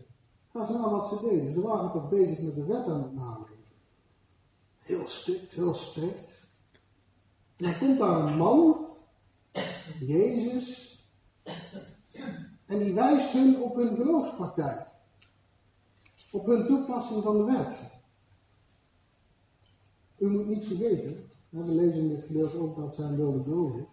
Ga 0.52 0.60
eens 0.60 0.70
naar 0.70 0.90
wat 0.90 1.08
ze 1.08 1.28
deden. 1.28 1.52
Ze 1.52 1.60
waren 1.60 1.92
toch 1.92 2.08
bezig 2.08 2.40
met 2.40 2.54
de 2.54 2.64
wet 2.64 2.86
aan 2.86 3.02
het 3.02 3.14
naleven. 3.14 3.56
Heel 4.78 5.08
strikt, 5.08 5.54
heel 5.54 5.74
strikt. 5.74 6.27
Dan 7.58 7.78
komt 7.78 7.98
daar 7.98 8.20
een 8.20 8.36
man, 8.36 8.86
Jezus, 10.00 10.98
en 12.66 12.78
die 12.78 12.94
wijst 12.94 13.32
hun 13.32 13.62
op 13.62 13.76
hun 13.76 13.96
geloofspraktijk. 13.96 14.86
Op 16.32 16.46
hun 16.46 16.66
toepassing 16.66 17.22
van 17.22 17.36
de 17.36 17.44
wet. 17.44 17.96
U 20.18 20.26
moet 20.30 20.46
niet 20.46 20.66
vergeten, 20.66 21.30
we 21.48 21.64
lezen 21.64 21.98
in 21.98 22.08
dit 22.08 22.22
gedeelte 22.22 22.58
ook 22.58 22.76
dat 22.76 22.94
zijn 22.94 23.16
wilde 23.16 23.42
doden. 23.50 23.86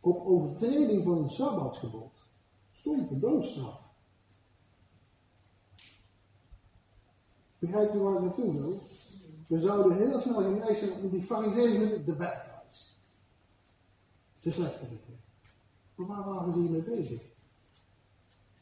Op 0.00 0.26
overtreding 0.26 1.04
van 1.04 1.18
een 1.18 1.30
sabbatsgebod 1.30 2.24
stond 2.72 3.08
de 3.08 3.18
doodstraf. 3.18 3.80
Begrijpt 7.58 7.94
u 7.94 7.98
waar 7.98 8.14
ik 8.14 8.20
naartoe 8.20 8.52
wil? 8.52 8.80
We 9.48 9.60
zouden 9.60 9.96
heel 9.96 10.20
snel 10.20 10.42
geneigd 10.42 10.78
zijn 10.78 10.92
om 11.02 11.10
die 11.10 11.22
fariseeën 11.22 12.04
de 12.04 12.16
wijst. 12.16 12.96
Te 14.40 14.50
slecht 14.50 14.80
Maar 15.94 16.06
waar 16.06 16.24
waren 16.24 16.52
ze 16.52 16.60
hiermee 16.60 16.82
bezig? 16.82 17.20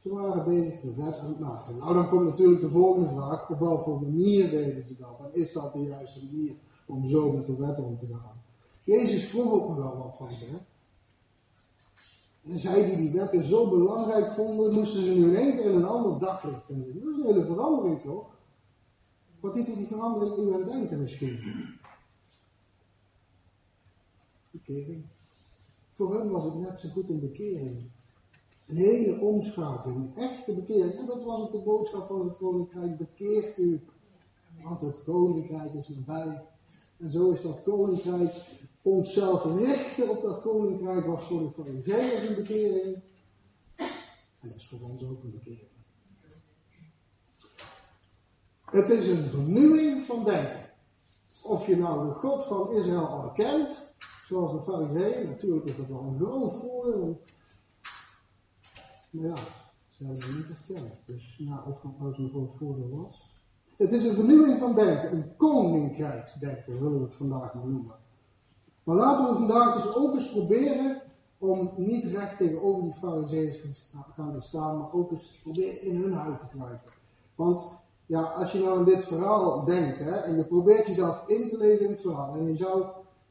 Ze 0.02 0.08
waren 0.08 0.44
bezig 0.44 0.80
de 0.80 0.94
wet 0.94 1.18
aan 1.18 1.28
het 1.28 1.38
maken. 1.38 1.76
Nou, 1.76 1.94
dan 1.94 2.08
komt 2.08 2.24
natuurlijk 2.24 2.60
de 2.60 2.70
volgende 2.70 3.08
vraag: 3.08 3.50
op 3.50 3.58
welke 3.58 3.90
manier 3.90 4.50
deden 4.50 4.84
ze 4.88 4.96
dat? 4.98 5.18
En 5.20 5.40
is 5.40 5.52
dat 5.52 5.72
de 5.72 5.82
juiste 5.82 6.24
manier 6.24 6.54
om 6.86 7.08
zo 7.08 7.32
met 7.32 7.46
de 7.46 7.56
wet 7.56 7.78
om 7.78 7.98
te 7.98 8.06
gaan? 8.06 8.42
Jezus 8.84 9.28
vroeg 9.28 9.52
ook 9.52 9.68
nog 9.68 9.76
wel 9.76 9.96
wat 9.96 10.16
van 10.16 10.30
ze. 10.30 10.46
En 12.44 12.58
zij 12.58 12.84
die 12.84 12.96
die 12.96 13.12
wetten 13.12 13.44
zo 13.44 13.68
belangrijk 13.70 14.30
vonden, 14.30 14.74
moesten 14.74 15.04
ze 15.04 15.10
nu 15.10 15.28
in 15.28 15.36
één 15.36 15.56
keer 15.56 15.64
in 15.64 15.76
een 15.76 15.84
ander 15.84 16.18
daglicht 16.18 16.64
vinden. 16.66 17.00
Dat 17.00 17.12
is 17.12 17.18
een 17.18 17.26
hele 17.26 17.44
verandering 17.44 18.02
toch? 18.02 18.26
Wat 19.42 19.56
is 19.56 19.64
die 19.64 19.87
verandering 19.87 20.37
in 20.37 20.54
uw 20.54 20.64
denken 20.64 21.00
misschien? 21.00 21.40
Bekering. 24.50 25.04
Voor 25.92 26.18
hen 26.18 26.30
was 26.30 26.44
het 26.44 26.54
net 26.54 26.80
zo 26.80 26.88
goed 26.88 27.08
een 27.08 27.20
bekering. 27.20 27.90
Een 28.66 28.76
hele 28.76 29.20
omschakeling, 29.20 29.99
een 29.99 30.22
echte 30.22 30.52
bekering. 30.54 30.92
En 30.92 31.06
dat 31.06 31.25
was 31.25 31.40
ook 31.40 31.52
de 31.52 31.58
boodschap 31.58 32.06
van 32.06 32.28
het 32.28 32.37
koninkrijk, 32.37 32.99
bekeer 32.99 33.58
u. 33.58 33.80
Want 34.62 34.80
het 34.80 35.02
koninkrijk 35.04 35.75
is 35.75 35.88
nabij. 35.88 36.42
En 36.96 37.11
zo 37.11 37.30
is 37.30 37.42
dat 37.42 37.62
koninkrijk, 37.62 38.34
onszelf 38.82 39.56
richten 39.56 40.11
op 40.11 40.22
dat 40.22 40.40
koninkrijk 40.40 41.06
was 41.06 41.25
voor 41.25 41.40
de 41.40 41.50
fariseeërs 41.50 42.28
een 42.28 42.34
bekering. 42.34 43.00
En 44.40 44.49
dat 44.49 44.56
is 44.56 44.68
voor 44.68 44.90
ons 44.90 45.04
ook 45.04 45.22
een 45.22 45.32
bekering. 45.32 45.72
Het 48.73 48.91
is 48.91 49.09
een 49.09 49.23
vernieuwing 49.31 50.05
van 50.05 50.25
denken. 50.25 50.71
Of 51.43 51.67
je 51.67 51.76
nou 51.76 52.09
de 52.09 52.14
God 52.14 52.45
van 52.45 52.71
Israël 52.71 53.07
al 53.07 53.33
kent, 53.33 53.95
zoals 54.26 54.52
de 54.52 54.62
fariseeën, 54.62 55.29
natuurlijk 55.29 55.67
is 55.67 55.76
dat 55.76 55.87
wel 55.87 56.00
een 56.00 56.19
groot 56.19 56.55
voordeel. 56.55 57.23
Maar 59.11 59.25
ja, 59.25 59.35
ze 59.88 60.05
hebben 60.05 60.23
het 60.23 60.37
niet 60.37 60.57
gekend. 60.67 60.93
Dus 61.07 61.37
ja, 61.38 61.64
of 61.69 61.81
dat 61.81 61.99
nou 61.99 62.14
zo'n 62.14 62.29
groot 62.29 62.52
voordeel 62.59 62.88
was. 62.91 63.31
Het 63.76 63.93
is 63.93 64.05
een 64.05 64.14
vernieuwing 64.14 64.59
van 64.59 64.75
denken, 64.75 65.12
een 65.12 65.37
koninkrijksdenken 65.37 66.73
willen 66.73 66.99
we 66.99 67.05
het 67.05 67.17
vandaag 67.17 67.55
maar 67.55 67.67
noemen. 67.67 67.97
Maar 68.85 68.97
laten 68.97 69.33
we 69.33 69.38
vandaag 69.38 69.75
dus 69.75 69.95
ook 69.95 70.14
eens 70.14 70.31
proberen 70.31 71.02
om 71.38 71.73
niet 71.76 72.05
recht 72.05 72.37
tegenover 72.37 72.83
die 72.83 72.95
fariseeën 72.95 73.75
gaan 74.14 74.33
te 74.33 74.41
staan, 74.41 74.79
maar 74.79 74.93
ook 74.93 75.11
eens 75.11 75.41
proberen 75.43 75.83
in 75.83 76.02
hun 76.02 76.12
huid 76.12 76.41
te 76.41 76.47
kruipen. 76.57 76.93
Want 77.35 77.81
ja, 78.06 78.23
als 78.23 78.52
je 78.52 78.59
nou 78.59 78.78
aan 78.78 78.85
dit 78.85 79.04
verhaal 79.04 79.64
denkt 79.64 79.99
hè, 79.99 80.11
en 80.11 80.37
je 80.37 80.44
probeert 80.44 80.87
jezelf 80.87 81.28
in 81.28 81.49
te 81.49 81.59
leven 81.59 81.85
in 81.85 81.92
het 81.92 82.00
verhaal 82.00 82.35
en 82.35 82.49
je 82.49 82.56
zou, 82.56 82.87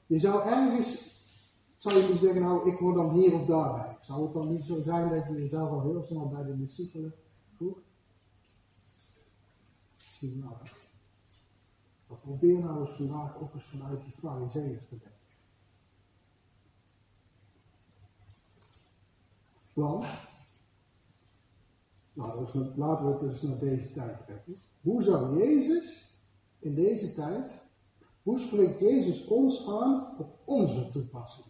je 0.06 0.20
zou 0.20 0.44
ergens, 0.44 1.16
zou 1.78 1.96
je 1.96 2.01
moeten 2.01 2.20
zeggen, 2.20 2.42
nou 2.42 2.70
ik 2.70 2.78
hoor 2.78 2.94
dan 2.94 3.10
hier 3.10 3.34
of 3.34 3.46
daarbij. 3.46 3.98
Zou 4.01 4.24
het 4.24 4.34
dan 4.34 4.51
niet 4.51 4.63
zo 4.63 4.82
zijn 4.82 5.10
dat 5.10 5.28
je 5.28 5.42
jezelf 5.42 5.70
al 5.70 5.82
heel 5.82 6.04
snel 6.04 6.30
bij 6.30 6.44
de 6.44 6.58
discipelen 6.58 7.13
voegt? 7.58 7.82
Misschien. 9.98 10.40
Maar 10.40 10.80
probeer 12.22 12.60
nou 12.60 12.80
eens 12.80 12.96
vandaag 12.96 13.38
ook 13.38 13.54
eens 13.54 13.63
vanuit 13.63 14.04
die 14.04 14.13
fariseeën 14.20 14.80
te 14.80 14.88
denken. 14.90 15.12
Want, 19.74 20.06
nou, 22.13 22.48
laten 22.75 23.06
we 23.06 23.12
het 23.12 23.20
dus 23.20 23.41
naar 23.41 23.60
deze 23.60 23.91
tijd 23.91 24.25
trekken. 24.25 24.56
Hoe 24.82 25.03
zou 25.03 25.38
Jezus 25.38 26.15
in 26.60 26.75
deze 26.75 27.13
tijd, 27.13 27.63
hoe 28.24 28.39
spreekt 28.39 28.80
Jezus 28.80 29.27
ons 29.27 29.68
aan 29.68 30.18
op 30.18 30.39
onze 30.46 30.89
toepassing 30.91 31.48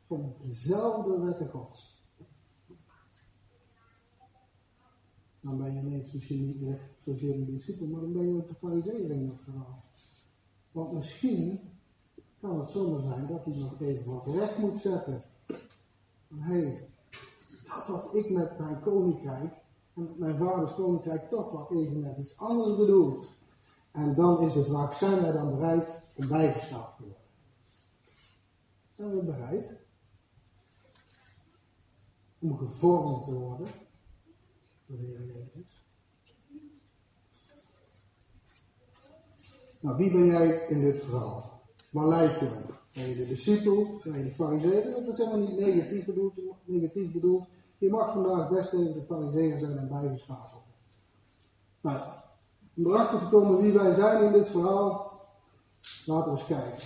van 0.00 0.34
dezelfde 0.42 1.20
wetten 1.20 1.48
Gods? 1.48 2.00
Dan 5.40 5.58
ben 5.58 5.74
je 5.74 5.80
ineens 5.80 6.12
misschien 6.12 6.46
niet 6.46 6.60
meer 6.60 6.80
zozeer 7.04 7.34
een 7.34 7.44
discipel, 7.44 7.86
maar 7.86 8.00
dan 8.00 8.12
ben 8.12 8.28
je 8.28 8.36
ook 8.36 8.48
de 8.48 8.54
fariseer 8.54 9.26
dat 9.26 9.40
verhaal. 9.44 9.82
Want 10.72 10.92
misschien 10.92 11.60
kan 12.40 12.60
het 12.60 12.70
zomaar 12.70 13.02
zijn 13.02 13.26
dat 13.26 13.44
hij 13.44 13.54
nog 13.54 13.80
even 13.80 14.12
wat 14.12 14.26
recht 14.26 14.58
moet 14.58 14.80
zetten. 14.80 15.22
Hé, 16.34 16.60
hey, 16.60 16.88
dat 17.66 17.86
wat 17.86 18.14
ik 18.14 18.30
met 18.30 18.58
mijn 18.58 18.80
koninkrijk 18.80 19.52
en 19.94 20.02
met 20.02 20.18
mijn 20.18 20.36
vaders 20.36 20.74
koninkrijk 20.74 21.28
toch 21.30 21.52
wel 21.52 21.80
even 21.82 22.00
net 22.00 22.18
iets 22.18 22.36
anders 22.36 22.76
bedoeld. 22.76 23.28
En 23.90 24.14
dan 24.14 24.40
is 24.40 24.54
het 24.54 24.68
waar 24.68 24.94
zijn 24.94 25.32
dan 25.32 25.50
bereid 25.50 25.88
om 26.14 26.28
bijgeschaafd 26.28 26.96
te 26.96 27.02
worden? 27.02 27.20
Zijn 28.96 29.16
we 29.16 29.22
bereid 29.22 29.70
om 32.38 32.56
gevormd 32.56 33.24
te 33.24 33.32
worden 33.32 33.66
door 34.86 34.98
de 34.98 35.04
Heer 35.04 35.26
Jezus? 35.26 35.80
Nou, 39.80 39.96
wie 39.96 40.12
ben 40.12 40.26
jij 40.26 40.66
in 40.68 40.80
dit 40.80 41.02
verhaal? 41.02 41.62
Waar 41.90 42.06
lijkt 42.06 42.40
je? 42.40 42.50
Ben 42.92 43.08
je 43.08 43.16
de 43.16 43.26
discipel? 43.26 44.00
Ben 44.04 44.18
je 44.18 44.24
de 44.24 44.34
fariseer? 44.34 44.90
Dat 44.90 45.06
is 45.06 45.18
helemaal 45.18 45.48
niet 45.48 45.58
negatief. 45.58 46.06
Negatief 46.64 47.12
bedoeld. 47.12 47.48
Je 47.82 47.90
mag 47.90 48.12
vandaag 48.12 48.50
best 48.50 48.72
even 48.72 48.92
de 48.92 49.02
fariseer 49.02 49.58
zijn 49.58 49.78
en 49.78 49.88
bijgeschakeld. 49.88 50.62
Nou, 51.80 51.98
om 52.76 52.86
erachter 52.86 53.18
te 53.18 53.28
komen 53.28 53.62
wie 53.62 53.72
wij 53.72 53.94
zijn 53.94 54.24
in 54.24 54.32
dit 54.32 54.50
verhaal, 54.50 55.20
laten 56.06 56.32
we 56.32 56.38
eens 56.38 56.46
kijken. 56.46 56.84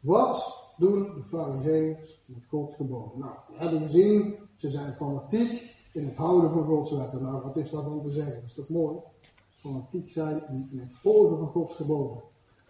Wat 0.00 0.64
doen 0.76 1.02
de 1.14 1.22
fariseeërs 1.22 2.22
met 2.26 2.44
Gods 2.48 2.76
geboden? 2.76 3.18
Nou, 3.18 3.32
we 3.48 3.54
hebben 3.56 3.80
gezien, 3.80 4.36
ze 4.56 4.70
zijn 4.70 4.94
fanatiek 4.94 5.76
in 5.92 6.06
het 6.06 6.16
houden 6.16 6.50
van 6.50 6.64
Gods 6.64 6.90
wetten. 6.90 7.22
Nou, 7.22 7.42
wat 7.42 7.56
is 7.56 7.70
dat 7.70 7.84
dan 7.84 8.02
te 8.02 8.12
zeggen? 8.12 8.34
Dat 8.34 8.44
is 8.44 8.54
toch 8.54 8.68
mooi? 8.68 8.98
Fanatiek 9.56 10.10
zijn 10.12 10.42
in 10.70 10.78
het 10.78 10.94
volgen 10.94 11.38
van 11.38 11.48
Gods 11.48 11.74
geboden. 11.74 12.22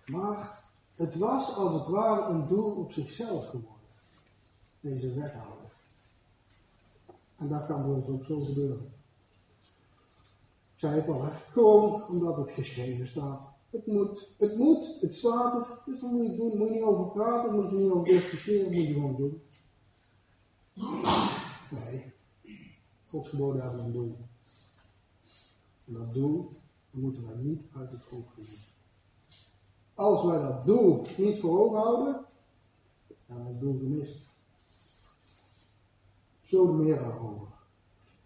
Maar 0.06 0.60
het 0.96 1.16
was 1.16 1.56
als 1.56 1.74
het 1.74 1.88
ware 1.88 2.32
een 2.32 2.46
doel 2.46 2.74
op 2.74 2.92
zichzelf 2.92 3.46
geworden. 3.48 3.88
Deze 4.80 5.14
wethouder. 5.14 5.53
En 7.44 7.50
dat 7.50 7.66
kan 7.66 7.82
bij 7.82 7.90
ons 7.90 8.08
ook 8.08 8.24
zo 8.24 8.40
gebeuren. 8.40 8.92
Ik 10.74 10.80
zei 10.80 10.94
het 10.94 11.08
al, 11.08 11.24
hè? 11.24 11.30
gewoon 11.50 12.08
omdat 12.08 12.36
het 12.36 12.50
geschreven 12.50 13.08
staat. 13.08 13.40
Het 13.70 13.86
moet, 13.86 14.28
het 14.38 14.56
moet, 14.56 15.00
het 15.00 15.16
staat 15.16 15.54
er, 15.54 15.78
dus 15.86 16.00
dan 16.00 16.10
moet 16.10 16.26
je 16.26 16.36
doen. 16.36 16.56
Moet 16.58 16.68
je 16.68 16.74
niet 16.74 16.82
over 16.82 17.06
praten, 17.06 17.54
moet 17.54 17.70
je 17.70 17.76
niet 17.76 17.90
over 17.90 18.04
discussiëren, 18.04 18.72
moet 18.72 18.86
je 18.86 18.92
gewoon 18.92 19.16
doen. 19.16 19.42
Nee, 21.70 22.12
Gods 23.08 23.28
geboden 23.28 23.62
hebben 23.62 23.84
een 23.84 23.92
doel. 23.92 24.16
En 25.86 25.92
dat 25.92 26.14
doel 26.14 26.52
moeten 26.90 27.26
wij 27.26 27.36
niet 27.36 27.62
uit 27.76 27.90
het 27.90 28.04
oog 28.12 28.32
verliezen. 28.32 28.68
Als 29.94 30.24
wij 30.24 30.40
dat 30.40 30.66
doel 30.66 31.06
niet 31.16 31.38
voor 31.38 31.58
ogen 31.58 31.78
houden, 31.78 32.24
dan 33.26 33.40
is 33.40 33.46
het 33.46 33.60
doel 33.60 33.78
gemist. 33.78 34.33
Zo 36.44 36.72
meer 36.72 36.98
daarover. 36.98 37.46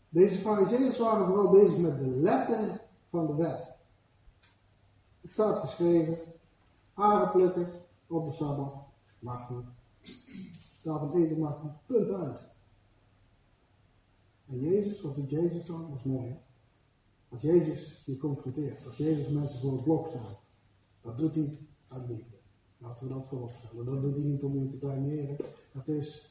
Deze 0.08 0.38
fariseeërs 0.38 0.98
waren 0.98 1.26
vooral 1.26 1.50
bezig 1.50 1.78
met 1.78 1.98
de 1.98 2.06
letter 2.06 2.80
van 3.10 3.26
de 3.26 3.34
wet. 3.34 3.76
Het 5.20 5.32
staat 5.32 5.58
geschreven, 5.58 6.18
aren 6.94 7.30
plukken 7.30 7.70
op 8.06 8.26
de 8.26 8.32
Sabbat 8.32 8.74
mag 9.18 9.50
niet. 9.50 10.16
Staat 10.80 11.02
een 11.02 11.22
eten 11.22 11.38
mag 11.38 11.62
niet, 11.62 11.72
punt 11.86 12.10
uit. 12.10 12.40
En 14.46 14.60
Jezus, 14.60 15.00
wat 15.00 15.16
doet 15.16 15.30
Jezus 15.30 15.66
dan? 15.66 15.92
Is 15.96 16.02
mooi. 16.02 16.36
Als 17.28 17.40
Jezus 17.40 18.02
je 18.06 18.16
confronteert, 18.16 18.86
als 18.86 18.96
Jezus 18.96 19.28
mensen 19.28 19.60
voor 19.60 19.72
het 19.72 19.84
blok 19.84 20.08
stelt, 20.08 20.38
dat 21.00 21.18
doet 21.18 21.34
hij 21.34 21.58
uit 21.88 22.08
liefde. 22.08 22.36
Laten 22.78 23.08
we 23.08 23.14
dat 23.14 23.26
voorop 23.26 23.52
stellen. 23.52 23.84
Dat 23.84 24.02
doet 24.02 24.14
hij 24.14 24.24
niet 24.24 24.42
om 24.42 24.58
je 24.58 24.70
te 24.70 24.78
kleineren. 24.78 25.36
Dat 25.72 25.88
is 25.88 26.27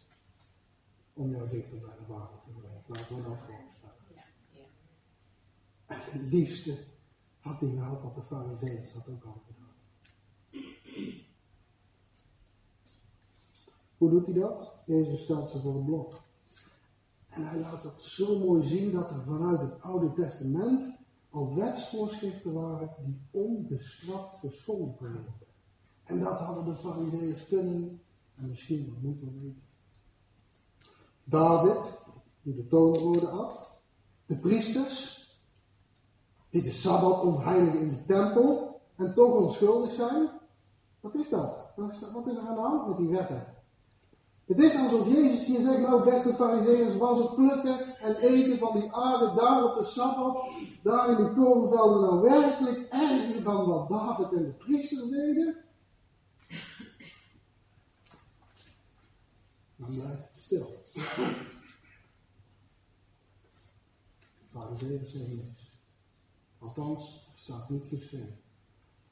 om 1.17 1.31
jou 1.31 1.49
dichter 1.49 1.79
bij 1.79 1.95
de 1.99 2.05
Vader 2.07 2.39
te 2.43 2.49
brengen. 2.59 2.83
Laten 2.87 3.15
we 3.15 3.21
dat 3.21 3.37
voorop 3.45 3.71
stellen. 3.77 3.95
Het 5.85 6.31
liefste 6.31 6.77
had 7.39 7.59
hij 7.59 7.69
nou 7.69 7.97
wat 8.03 8.15
de 8.15 8.21
Farizeeën 8.21 8.87
dat 8.93 9.07
ook 9.09 9.23
al 9.23 9.41
gedaan. 9.45 9.65
Hoe 13.97 14.09
doet 14.09 14.25
hij 14.25 14.35
dat? 14.35 14.79
Jezus 14.85 15.23
stelt 15.23 15.49
ze 15.49 15.59
voor 15.59 15.75
het 15.75 15.85
blok. 15.85 16.21
En 17.29 17.47
hij 17.47 17.59
laat 17.59 17.83
dat 17.83 18.03
zo 18.03 18.39
mooi 18.39 18.67
zien 18.67 18.91
dat 18.91 19.11
er 19.11 19.23
vanuit 19.23 19.59
het 19.59 19.81
Oude 19.81 20.13
Testament 20.13 20.97
al 21.29 21.55
wetsvoorschriften 21.55 22.53
waren 22.53 22.89
die 23.05 23.19
onbestraft 23.31 24.39
geschonden 24.39 24.95
worden. 24.99 25.33
En 26.03 26.19
dat 26.19 26.39
hadden 26.39 26.65
de 26.65 26.75
fariseeërs 26.75 27.47
kunnen 27.47 28.01
en 28.35 28.47
misschien 28.47 28.85
wel 28.85 28.99
moeten 29.01 29.41
weten. 29.41 29.66
David, 31.29 31.83
die 32.41 32.55
de 32.55 32.67
toonwoorden 32.67 33.29
had. 33.29 33.69
De 34.25 34.35
priesters, 34.35 35.27
die 36.49 36.61
de 36.61 36.71
Sabbat 36.71 37.21
ontheiligen 37.21 37.79
in 37.79 37.89
de 37.89 38.05
tempel 38.05 38.81
en 38.95 39.13
toch 39.13 39.33
onschuldig 39.33 39.93
zijn. 39.93 40.29
Wat 40.99 41.15
is 41.15 41.29
dat? 41.29 41.57
Wat 41.75 41.91
is, 41.91 42.11
wat 42.13 42.27
is 42.27 42.35
er 42.35 42.47
aan 42.47 42.55
de 42.55 42.61
hand 42.61 42.87
met 42.87 42.97
die 42.97 43.09
wetten? 43.09 43.55
Het 44.45 44.59
is 44.59 44.77
alsof 44.77 45.07
Jezus 45.07 45.47
hier 45.47 45.61
zegt, 45.61 45.79
nou 45.79 46.03
beste 46.03 46.33
fariseeërs, 46.33 46.97
was 46.97 47.17
het 47.17 47.35
plukken 47.35 47.97
en 47.99 48.15
eten 48.15 48.57
van 48.57 48.79
die 48.79 48.93
aarde 48.93 49.33
daar 49.35 49.63
op 49.63 49.77
de 49.77 49.85
Sabbat, 49.85 50.49
daar 50.83 51.09
in 51.09 51.15
die 51.15 51.33
korenvelden 51.33 52.01
nou 52.01 52.21
werkelijk 52.21 52.87
erger 52.89 53.43
dan 53.43 53.67
wat 53.67 53.89
David 53.89 54.31
en 54.31 54.43
de 54.43 54.53
priesters 54.53 55.09
deden? 55.09 55.55
Dan 59.75 59.95
blijft 59.95 60.33
het 60.33 60.43
stil. 60.43 60.85
Fariseeërs 64.51 65.11
zeggen 65.11 65.35
niks. 65.35 65.71
Althans, 66.59 67.27
het 67.31 67.39
staat 67.39 67.69
niet 67.69 67.83
geschreven. 67.87 68.39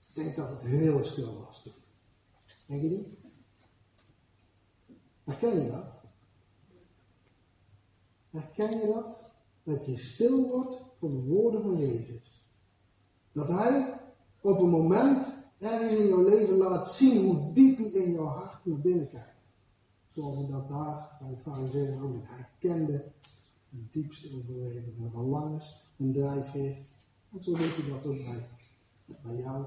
Ik 0.07 0.13
denk 0.13 0.35
dat 0.35 0.49
het 0.49 0.61
heel 0.61 1.05
stil 1.05 1.43
was 1.45 1.63
toen. 1.63 1.73
Denk 2.65 2.81
je 2.81 2.89
niet? 2.89 3.17
Herken 5.23 5.63
je 5.63 5.71
dat? 5.71 5.93
Herken 8.29 8.79
je 8.79 8.93
dat? 8.93 9.33
Dat 9.63 9.85
je 9.85 9.97
stil 9.97 10.49
wordt 10.49 10.81
voor 10.99 11.09
de 11.09 11.21
woorden 11.21 11.61
van 11.61 11.77
Jezus. 11.77 12.43
Dat 13.31 13.47
Hij 13.47 13.99
op 14.41 14.59
een 14.59 14.69
moment 14.69 15.47
ergens 15.59 15.93
in 15.93 16.07
jouw 16.07 16.23
leven 16.23 16.57
laat 16.57 16.91
zien 16.91 17.25
hoe 17.25 17.53
diep 17.53 17.77
hij 17.77 17.87
in 17.87 18.11
jouw 18.11 18.25
hart 18.25 18.65
naar 18.65 18.79
binnen 18.79 19.09
kijkt. 19.09 19.34
Zoals 20.15 20.37
hij 20.37 20.47
dat 20.47 20.67
daar 20.67 21.17
bij 21.19 21.29
de 21.29 21.37
fariseeën 21.37 22.01
ook 22.01 22.23
Hij 22.23 22.47
kende 22.59 23.11
de 23.69 23.83
diepste 23.91 24.35
overweging, 24.37 24.85
de 24.85 25.09
verlangens 25.09 25.81
en 25.97 26.13
drijfveer. 26.13 26.77
En 27.31 27.43
zo 27.43 27.51
weet 27.51 27.75
hij 27.75 27.89
dat 27.89 28.07
ook 28.07 28.25
bij, 28.25 28.47
bij 29.23 29.35
jou 29.35 29.65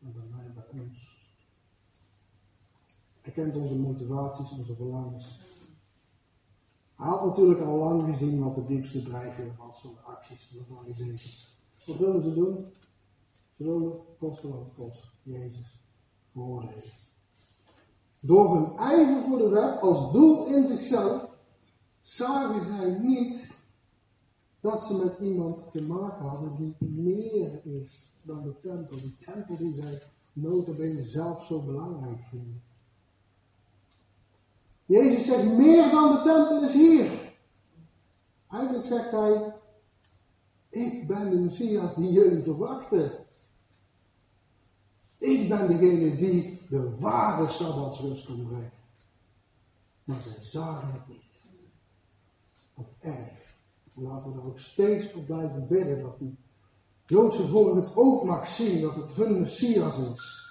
en 0.00 0.12
bij 0.12 0.22
mij, 0.30 0.52
bij 0.54 0.80
ons. 0.80 1.16
Hij 3.20 3.32
kent 3.32 3.56
onze 3.56 3.76
motivaties, 3.76 4.50
onze 4.50 4.74
verlangens. 4.74 5.38
Hij 6.94 7.06
had 7.06 7.24
natuurlijk 7.24 7.60
al 7.60 7.76
lang 7.76 8.02
gezien 8.02 8.44
wat 8.44 8.54
de 8.54 8.64
diepste 8.64 9.02
drijfveer 9.02 9.56
was 9.58 9.80
van 9.80 9.94
de 9.94 10.00
acties 10.00 10.48
van 10.48 10.58
de 10.58 10.64
fariseeën. 10.74 11.18
Wat 11.86 11.96
wilden 11.96 12.22
ze 12.22 12.34
doen? 12.34 12.66
Ze 13.56 13.64
wilden 13.64 14.00
kosten 14.18 14.50
wat 14.50 14.74
kost, 14.76 15.10
Jezus, 15.22 15.80
veroordelen. 16.32 17.06
Door 18.20 18.54
hun 18.54 18.78
eigen 18.78 19.22
voor 19.22 19.38
de 19.38 19.48
wet 19.48 19.80
als 19.80 20.12
doel 20.12 20.46
in 20.46 20.66
zichzelf, 20.66 21.36
zagen 22.02 22.66
zij 22.66 22.98
niet 22.98 23.50
dat 24.60 24.84
ze 24.84 24.96
met 24.96 25.18
iemand 25.18 25.72
te 25.72 25.82
maken 25.82 26.26
hadden 26.26 26.56
die 26.56 26.88
meer 26.88 27.60
is 27.64 28.08
dan 28.22 28.42
de 28.42 28.54
tempel. 28.60 28.96
Die 28.96 29.16
tempel 29.24 29.56
die 29.56 29.74
zij 29.74 30.02
notabene 30.32 31.04
zelf 31.04 31.44
zo 31.44 31.60
belangrijk 31.60 32.20
vinden. 32.30 32.62
Jezus 34.86 35.26
zegt, 35.26 35.56
meer 35.56 35.90
dan 35.90 36.12
de 36.12 36.22
tempel 36.22 36.62
is 36.62 36.72
hier. 36.72 37.10
Eigenlijk 38.50 38.86
zegt 38.86 39.10
hij, 39.10 39.54
ik 40.68 41.06
ben 41.06 41.30
de 41.30 41.36
Messias 41.36 41.94
die 41.94 42.12
jullie 42.12 42.42
verwachten. 42.42 43.10
Ik 45.18 45.48
ben 45.48 45.66
degene 45.66 46.16
die 46.16 46.57
de 46.68 46.96
ware 46.98 47.50
Sabbatsrust 47.50 48.26
kon 48.26 48.46
brengen. 48.46 48.72
Maar 50.04 50.20
zij 50.20 50.44
zagen 50.44 50.92
het 50.92 51.08
niet. 51.08 51.22
Wat 52.74 52.86
erg. 53.00 53.46
Laten 53.94 54.32
we 54.32 54.38
er 54.38 54.46
ook 54.46 54.58
steeds 54.58 55.12
op 55.12 55.26
blijven 55.26 55.66
bidden 55.66 56.02
dat 56.02 56.18
die 56.18 56.36
Joodse 57.06 57.48
volk 57.48 57.74
het 57.74 57.96
ook 57.96 58.24
mag 58.24 58.48
zien 58.48 58.80
dat 58.80 58.94
het 58.94 59.12
hun 59.12 59.40
Messias 59.40 59.98
is. 59.98 60.46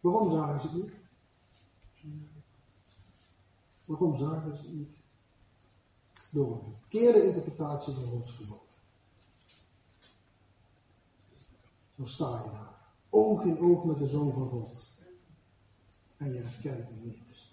Waarom 0.00 0.32
zagen 0.32 0.60
ze 0.60 0.66
het 0.66 0.76
niet? 0.76 0.92
Waarom 3.84 4.18
zagen 4.18 4.56
ze 4.56 4.62
het 4.62 4.72
niet? 4.72 4.96
Door 6.30 6.52
een 6.52 6.74
verkeerde 6.80 7.24
interpretatie 7.24 7.94
van 7.94 8.04
Gods 8.04 8.32
geboden. 8.32 8.62
Zo 11.96 12.06
sta 12.06 12.42
je 12.44 12.50
daar. 12.50 12.73
Oog 13.14 13.44
in 13.44 13.60
oog 13.60 13.84
met 13.84 13.98
de 13.98 14.06
Zoon 14.06 14.32
van 14.32 14.48
God. 14.48 14.98
En 16.16 16.32
je 16.32 16.38
herkent 16.38 16.88
hem 16.88 17.00
niet. 17.04 17.46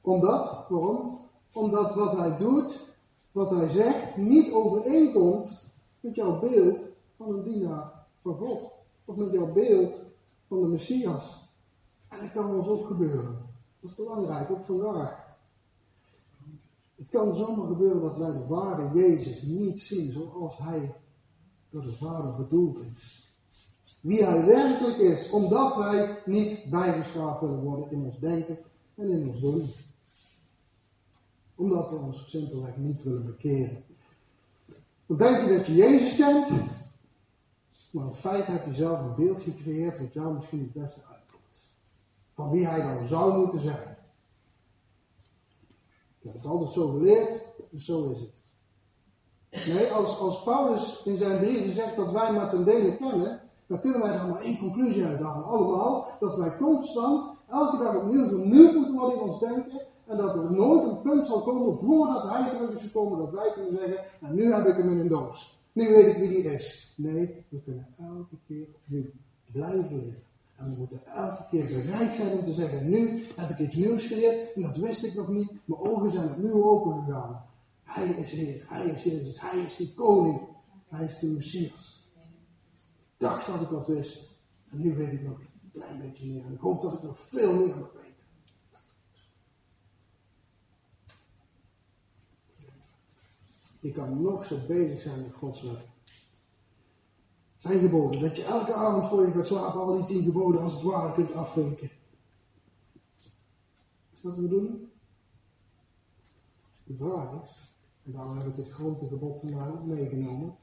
Omdat, 0.00 0.66
waarom? 0.68 1.18
Omdat 1.52 1.94
wat 1.94 2.16
hij 2.16 2.38
doet, 2.38 2.94
wat 3.32 3.50
hij 3.50 3.68
zegt, 3.68 4.16
niet 4.16 4.52
overeenkomt 4.52 5.74
met 6.00 6.14
jouw 6.14 6.38
beeld 6.38 6.78
van 7.16 7.28
een 7.28 7.42
dienaar 7.42 8.06
van 8.22 8.36
God. 8.36 8.70
Of 9.04 9.16
met 9.16 9.32
jouw 9.32 9.52
beeld 9.52 10.00
van 10.46 10.60
de 10.60 10.66
Messias. 10.66 11.54
En 12.08 12.20
dat 12.20 12.32
kan 12.32 12.54
ons 12.54 12.68
ook 12.68 12.86
gebeuren. 12.86 13.38
Dat 13.80 13.90
is 13.90 13.96
belangrijk, 13.96 14.50
ook 14.50 14.64
vandaag. 14.64 15.36
Het 16.94 17.08
kan 17.10 17.36
zomaar 17.36 17.66
gebeuren 17.66 18.02
dat 18.02 18.18
wij 18.18 18.30
de 18.30 18.46
ware 18.46 18.90
Jezus 18.94 19.42
niet 19.42 19.80
zien 19.80 20.12
zoals 20.12 20.58
hij 20.58 20.94
door 21.70 21.82
de 21.82 21.92
Vader 21.92 22.34
bedoeld 22.34 22.78
is. 22.96 23.25
Wie 24.06 24.24
hij 24.24 24.46
werkelijk 24.46 24.98
is, 24.98 25.30
omdat 25.30 25.76
wij 25.76 26.18
niet 26.24 26.64
bijgeschaafd 26.70 27.40
willen 27.40 27.60
worden 27.60 27.90
in 27.90 28.04
ons 28.04 28.18
denken 28.18 28.58
en 28.94 29.10
in 29.10 29.28
ons 29.28 29.40
doen. 29.40 29.68
Omdat 31.54 31.90
we 31.90 31.96
ons 31.96 32.30
simpelweg 32.30 32.76
niet 32.76 33.02
willen 33.02 33.26
bekeren. 33.26 33.84
Dan 35.06 35.16
denk 35.16 35.46
je 35.46 35.56
dat 35.56 35.66
je 35.66 35.74
Jezus 35.74 36.16
kent, 36.16 36.48
maar 37.90 38.06
in 38.06 38.14
feite 38.14 38.50
heb 38.50 38.66
je 38.66 38.74
zelf 38.74 39.00
een 39.00 39.14
beeld 39.14 39.40
gecreëerd 39.40 39.98
wat 39.98 40.12
jou 40.12 40.34
misschien 40.34 40.60
het 40.60 40.82
beste 40.82 41.00
uitkomt. 41.10 41.70
Van 42.34 42.50
wie 42.50 42.66
hij 42.66 42.82
dan 42.82 43.08
zou 43.08 43.38
moeten 43.38 43.60
zijn. 43.60 43.96
Ik 46.18 46.22
heb 46.22 46.34
het 46.34 46.46
altijd 46.46 46.72
zo 46.72 46.90
geleerd, 46.90 47.44
dus 47.70 47.84
zo 47.84 48.10
is 48.10 48.20
het. 48.20 48.34
Nee, 49.66 49.86
als, 49.86 50.18
als 50.18 50.42
Paulus 50.42 51.02
in 51.04 51.18
zijn 51.18 51.38
brieven 51.38 51.72
zegt 51.72 51.96
dat 51.96 52.12
wij 52.12 52.32
maar 52.32 52.50
ten 52.50 52.64
dele 52.64 52.96
kennen, 52.96 53.44
dan 53.66 53.80
kunnen 53.80 54.00
wij 54.00 54.12
daar 54.12 54.28
maar 54.28 54.40
één 54.40 54.58
conclusie 54.58 55.04
uit 55.04 55.20
halen. 55.20 55.46
Allemaal, 55.46 56.08
dat 56.20 56.36
wij 56.36 56.56
constant, 56.56 57.24
elke 57.50 57.78
dag 57.84 57.96
opnieuw 57.96 58.28
vernieuwd 58.28 58.74
moeten 58.74 58.94
worden 58.94 59.16
in 59.16 59.28
ons 59.28 59.40
denken. 59.40 59.80
En 60.06 60.16
dat 60.16 60.34
er 60.34 60.52
nooit 60.52 60.84
een 60.84 61.02
punt 61.02 61.26
zal 61.26 61.42
komen 61.42 61.78
voordat 61.78 62.30
hij 62.30 62.48
terug 62.50 62.70
is 62.70 62.82
gekomen, 62.82 63.18
dat 63.18 63.30
wij 63.30 63.52
kunnen 63.54 63.80
zeggen, 63.80 64.04
en 64.20 64.34
nu 64.34 64.52
heb 64.52 64.66
ik 64.66 64.76
hem 64.76 64.90
in 64.90 64.98
een 64.98 65.08
doos. 65.08 65.58
Nu 65.72 65.88
weet 65.88 66.06
ik 66.06 66.16
wie 66.16 66.28
die 66.28 66.52
is. 66.52 66.94
Nee, 66.96 67.44
we 67.48 67.62
kunnen 67.64 67.86
elke 67.98 68.36
keer 68.46 68.66
opnieuw 68.74 69.10
blijven 69.52 69.98
leren. 69.98 70.24
En 70.56 70.64
we 70.64 70.76
moeten 70.78 71.00
elke 71.14 71.46
keer 71.50 71.66
bereid 71.66 72.12
zijn 72.12 72.38
om 72.38 72.44
te 72.44 72.52
zeggen, 72.52 72.90
nu 72.90 73.22
heb 73.36 73.50
ik 73.50 73.58
iets 73.58 73.76
nieuws 73.76 74.06
geleerd, 74.06 74.52
en 74.52 74.62
dat 74.62 74.76
wist 74.76 75.04
ik 75.04 75.14
nog 75.14 75.28
niet. 75.28 75.52
Mijn 75.64 75.80
ogen 75.80 76.10
zijn 76.10 76.28
opnieuw 76.28 76.64
open 76.64 77.04
gegaan. 77.04 77.44
Hij 77.82 78.06
is 78.06 78.30
Heer, 78.30 78.64
Hij 78.68 78.86
is 78.86 79.02
Jezus, 79.02 79.40
Hij 79.40 79.58
is 79.58 79.76
de 79.76 79.94
koning, 79.94 80.40
Hij 80.88 81.04
is 81.04 81.18
de 81.18 81.26
Messias. 81.26 81.95
Dacht 83.26 83.46
dat 83.46 83.60
ik 83.60 83.68
dat 83.68 83.86
wist, 83.86 84.38
en 84.70 84.80
nu 84.80 84.94
weet 84.94 85.12
ik 85.12 85.22
nog 85.22 85.38
een 85.38 85.70
klein 85.72 86.00
beetje 86.00 86.26
meer. 86.26 86.44
En 86.44 86.52
ik 86.52 86.60
hoop 86.60 86.82
dat 86.82 86.92
ik 86.92 87.02
nog 87.02 87.20
veel 87.20 87.54
meer 87.54 87.76
mag 87.76 87.92
weten. 87.92 88.26
Je 93.80 93.92
kan 93.92 94.22
nog 94.22 94.44
zo 94.44 94.56
bezig 94.66 95.02
zijn 95.02 95.22
met 95.22 95.34
Gods 95.34 95.62
wet. 95.62 95.86
Zijn 97.58 97.78
geboden, 97.78 98.20
dat 98.20 98.36
je 98.36 98.44
elke 98.44 98.74
avond 98.74 99.08
voor 99.08 99.26
je 99.26 99.32
gaat 99.32 99.46
slapen 99.46 99.80
al 99.80 99.96
die 99.96 100.06
tien 100.06 100.24
geboden 100.24 100.60
als 100.60 100.72
het 100.72 100.82
ware 100.82 101.12
kunt 101.12 101.32
afvinken. 101.32 101.90
Is 104.14 104.20
dat 104.20 104.36
we 104.36 104.48
doen? 104.48 104.92
De 106.84 106.96
vraag 106.96 107.42
is, 107.42 107.74
en 108.04 108.12
daarom 108.12 108.38
heb 108.38 108.46
ik 108.46 108.56
het 108.56 108.72
grote 108.72 109.08
gebod 109.08 109.40
van 109.40 109.54
mij 109.54 109.68
ook 109.68 109.84
meegenomen 109.84 110.56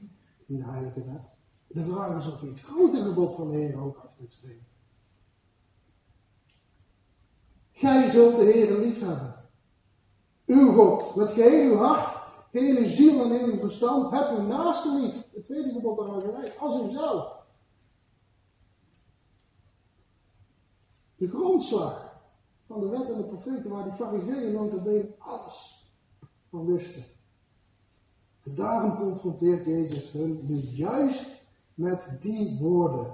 in 0.46 0.56
de 0.56 0.64
Heilige 0.64 1.04
Wet. 1.04 1.33
De 1.74 1.84
vraag 1.84 2.18
is 2.18 2.32
of 2.32 2.40
je 2.40 2.46
het 2.46 2.60
grote 2.60 3.02
gebod 3.02 3.34
van 3.34 3.50
de 3.50 3.56
Heer 3.56 3.80
ook 3.80 3.96
af 3.96 4.16
kunt 4.16 4.32
streven. 4.32 4.66
Gij 7.72 8.10
zult 8.10 8.36
de 8.36 8.44
Heer 8.44 8.78
lief 8.78 9.00
hebben. 9.00 9.34
Uw 10.46 10.72
God, 10.72 11.14
met 11.14 11.32
geheel 11.32 11.72
uw 11.72 11.76
hart, 11.76 12.16
geheel 12.50 12.76
uw 12.76 12.86
ziel 12.86 13.22
en 13.22 13.30
heel 13.30 13.46
uw 13.46 13.58
verstand, 13.58 14.10
heb 14.10 14.38
uw 14.38 14.46
naaste 14.46 15.00
lief. 15.00 15.24
Het 15.32 15.44
tweede 15.44 15.72
gebod 15.72 15.98
daaraan 15.98 16.20
gelijk, 16.20 16.56
als 16.58 16.84
uzelf. 16.86 17.36
De 21.16 21.28
grondslag 21.28 22.20
van 22.66 22.80
de 22.80 22.88
wet 22.88 23.10
en 23.10 23.16
de 23.16 23.24
profeten, 23.24 23.70
waar 23.70 23.84
die 23.84 23.92
fariseeën 23.92 24.52
notabene 24.52 25.14
alles 25.18 25.88
van 26.50 26.66
wisten. 26.66 27.04
En 28.44 28.54
daarom 28.54 28.96
confronteert 28.96 29.64
Jezus 29.64 30.10
hun 30.10 30.40
nu 30.42 30.56
juist 30.56 31.43
met 31.74 32.18
die 32.20 32.58
woorden 32.60 33.12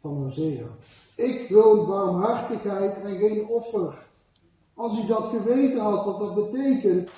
van 0.00 0.22
Hosea. 0.22 0.66
Ik 1.16 1.48
wil 1.48 1.86
barmhartigheid 1.86 3.02
en 3.02 3.18
geen 3.18 3.46
offer. 3.46 4.06
Als 4.74 5.04
u 5.04 5.06
dat 5.06 5.24
geweten 5.24 5.80
had, 5.80 6.04
wat 6.04 6.18
dat 6.18 6.50
betekent, 6.50 7.10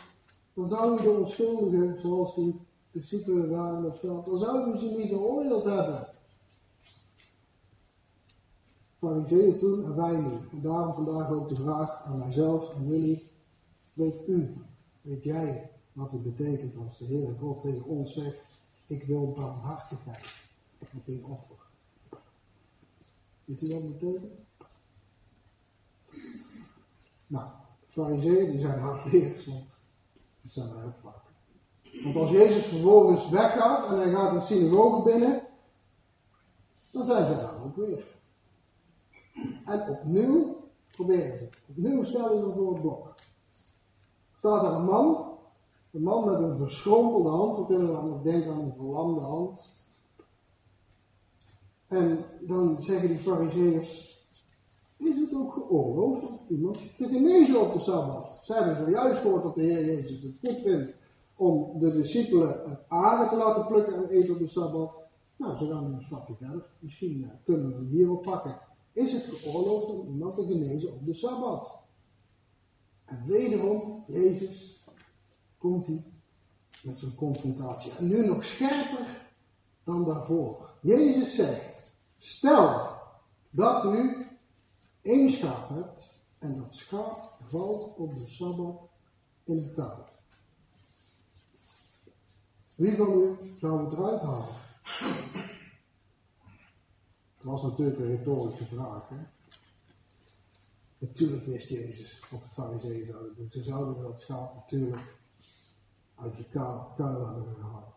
dan 0.55 0.69
zou 0.69 0.99
u 0.99 1.03
de 1.03 1.11
onschuldigen, 1.11 2.01
zoals 2.01 2.35
die 2.35 2.61
principe 2.91 3.49
waren 3.49 3.95
dan 4.03 4.39
zou 4.39 4.75
u 4.75 4.79
ze 4.79 4.95
niet 4.99 5.09
geoordeeld 5.09 5.65
hebben. 5.65 6.09
Fariseeën 8.99 9.59
toen 9.59 9.85
en 9.85 9.97
wij 9.97 10.21
nu. 10.21 10.33
En 10.53 10.61
daarom 10.63 10.95
vandaag 10.95 11.31
ook 11.31 11.49
de 11.49 11.57
vraag 11.57 12.03
aan 12.05 12.19
mijzelf 12.19 12.75
en 12.75 12.87
jullie. 12.87 13.31
Weet 13.93 14.29
u, 14.29 14.55
weet 15.01 15.23
jij 15.23 15.71
wat 15.93 16.11
het 16.11 16.23
betekent 16.23 16.77
als 16.77 16.99
de 16.99 17.05
Heere 17.05 17.35
God 17.41 17.63
tegen 17.63 17.85
ons 17.85 18.13
zegt, 18.13 18.48
ik 18.89 19.05
wil 19.05 19.33
barmhartigheid 19.33 20.27
en 20.79 21.03
geen 21.05 21.25
offer. 21.25 21.57
Weet 23.45 23.63
u 23.63 23.73
wat 23.73 23.83
dat 23.83 23.99
betekent? 23.99 24.33
Nou, 27.27 27.47
fariseeën 27.87 28.51
die 28.51 28.61
zijn 28.61 28.81
hardleers, 28.81 29.47
want 29.47 29.69
dat 30.41 30.53
zijn 30.53 30.75
wij 30.75 30.85
ook 30.85 30.99
vaak. 31.03 31.23
Want 32.03 32.17
als 32.17 32.31
Jezus 32.31 32.67
vervolgens 32.67 33.29
weggaat 33.29 33.91
en 33.91 33.99
hij 33.99 34.11
gaat 34.11 34.35
een 34.35 34.43
synagoge 34.43 35.03
binnen, 35.03 35.43
dan 36.91 37.07
zijn 37.07 37.27
ze 37.27 37.41
daar 37.41 37.65
ook 37.65 37.77
weer. 37.77 38.05
En 39.65 39.89
opnieuw 39.89 40.57
proberen 40.91 41.39
ze. 41.39 41.49
Opnieuw 41.69 42.05
stellen 42.05 42.41
ze 42.41 42.53
voor 42.55 42.73
het 42.73 42.81
blok. 42.81 43.15
Staat 44.37 44.63
er 44.63 44.73
een 44.73 44.85
man 44.85 45.28
Een 45.91 46.03
man 46.03 46.25
met 46.25 46.39
een 46.41 46.57
verschrompelde 46.57 47.29
hand, 47.29 47.59
we 47.59 47.67
kunnen 47.67 47.93
dan 47.93 48.09
nog 48.09 48.23
denken 48.23 48.53
aan 48.53 48.61
een 48.61 48.75
verlamde 48.77 49.21
hand. 49.21 49.87
En 51.89 52.25
dan 52.41 52.83
zeggen 52.83 53.09
die 53.09 53.19
fariseeërs, 53.19 54.09
is 54.97 55.17
het 55.17 55.35
ook 55.35 55.53
geoorloofd 55.53 56.23
om 56.23 56.41
iemand 56.49 56.77
te 56.97 57.09
genezen 57.09 57.61
op 57.61 57.73
de 57.73 57.81
Sabbat? 57.81 58.41
Zij 58.45 58.57
hebben 58.57 58.85
zojuist 58.85 59.21
gehoord 59.21 59.43
dat 59.43 59.55
de 59.55 59.63
Heer 59.63 59.85
Jezus 59.85 60.23
het 60.23 60.35
goed 60.45 60.63
vindt 60.63 60.95
om 61.37 61.79
de 61.79 61.93
discipelen 61.93 62.71
het 62.71 62.81
aarde 62.89 63.29
te 63.29 63.37
laten 63.37 63.67
plukken 63.67 63.95
en 63.95 64.09
eten 64.09 64.35
op 64.35 64.39
de 64.39 64.49
Sabbat. 64.49 65.11
Nou, 65.37 65.57
ze 65.57 65.67
gaan 65.67 65.85
een 65.85 66.05
stapje 66.05 66.35
verder. 66.35 66.67
Misschien 66.79 67.19
uh, 67.21 67.29
kunnen 67.45 67.69
we 67.69 67.75
hem 67.75 67.87
hierop 67.87 68.23
pakken. 68.23 68.59
Is 68.93 69.13
het 69.13 69.25
geoorloofd 69.25 69.91
om 69.91 70.09
iemand 70.09 70.37
te 70.37 70.47
genezen 70.47 70.93
op 70.93 71.07
de 71.07 71.15
Sabbat? 71.15 71.83
En 73.05 73.23
wederom, 73.27 74.05
Jezus, 74.07 74.78
komt 75.59 75.87
hij 75.87 76.05
met 76.83 76.99
zijn 76.99 77.15
confrontatie. 77.15 77.93
En 77.93 78.09
nu 78.09 78.27
nog 78.27 78.45
scherper 78.45 79.07
dan 79.85 80.05
daarvoor. 80.05 80.71
Jezus 80.81 81.35
zegt, 81.35 81.83
stel 82.19 82.97
dat 83.51 83.85
u 83.85 84.27
één 85.03 85.31
schaap 85.31 85.69
hebt 85.69 86.15
en 86.39 86.57
dat 86.57 86.75
schaap 86.75 87.39
valt 87.49 87.97
op 87.97 88.19
de 88.19 88.29
Sabbat 88.29 88.89
in 89.45 89.57
het 89.63 89.75
kuil. 89.75 90.07
Wie 92.75 92.97
van 92.97 93.13
u 93.13 93.37
zou 93.61 93.85
het 93.85 93.93
eruit 93.93 94.23
halen? 94.23 94.55
Het 97.35 97.43
was 97.43 97.63
natuurlijk 97.63 97.99
een 97.99 98.17
retorische 98.17 98.65
vraag. 98.65 99.09
Hè? 99.09 99.17
Natuurlijk 100.99 101.47
wist 101.47 101.69
Jezus 101.69 102.21
wat 102.31 102.43
de 102.43 102.49
fariseeën 102.49 103.07
zouden 103.07 103.35
doen. 103.37 103.49
Ze 103.51 103.63
zouden 103.63 104.03
dat 104.03 104.21
schaap 104.21 104.55
natuurlijk 104.55 105.18
uit 106.21 106.37
je 106.37 106.45
kuil 106.51 106.95
gehaald. 106.97 107.95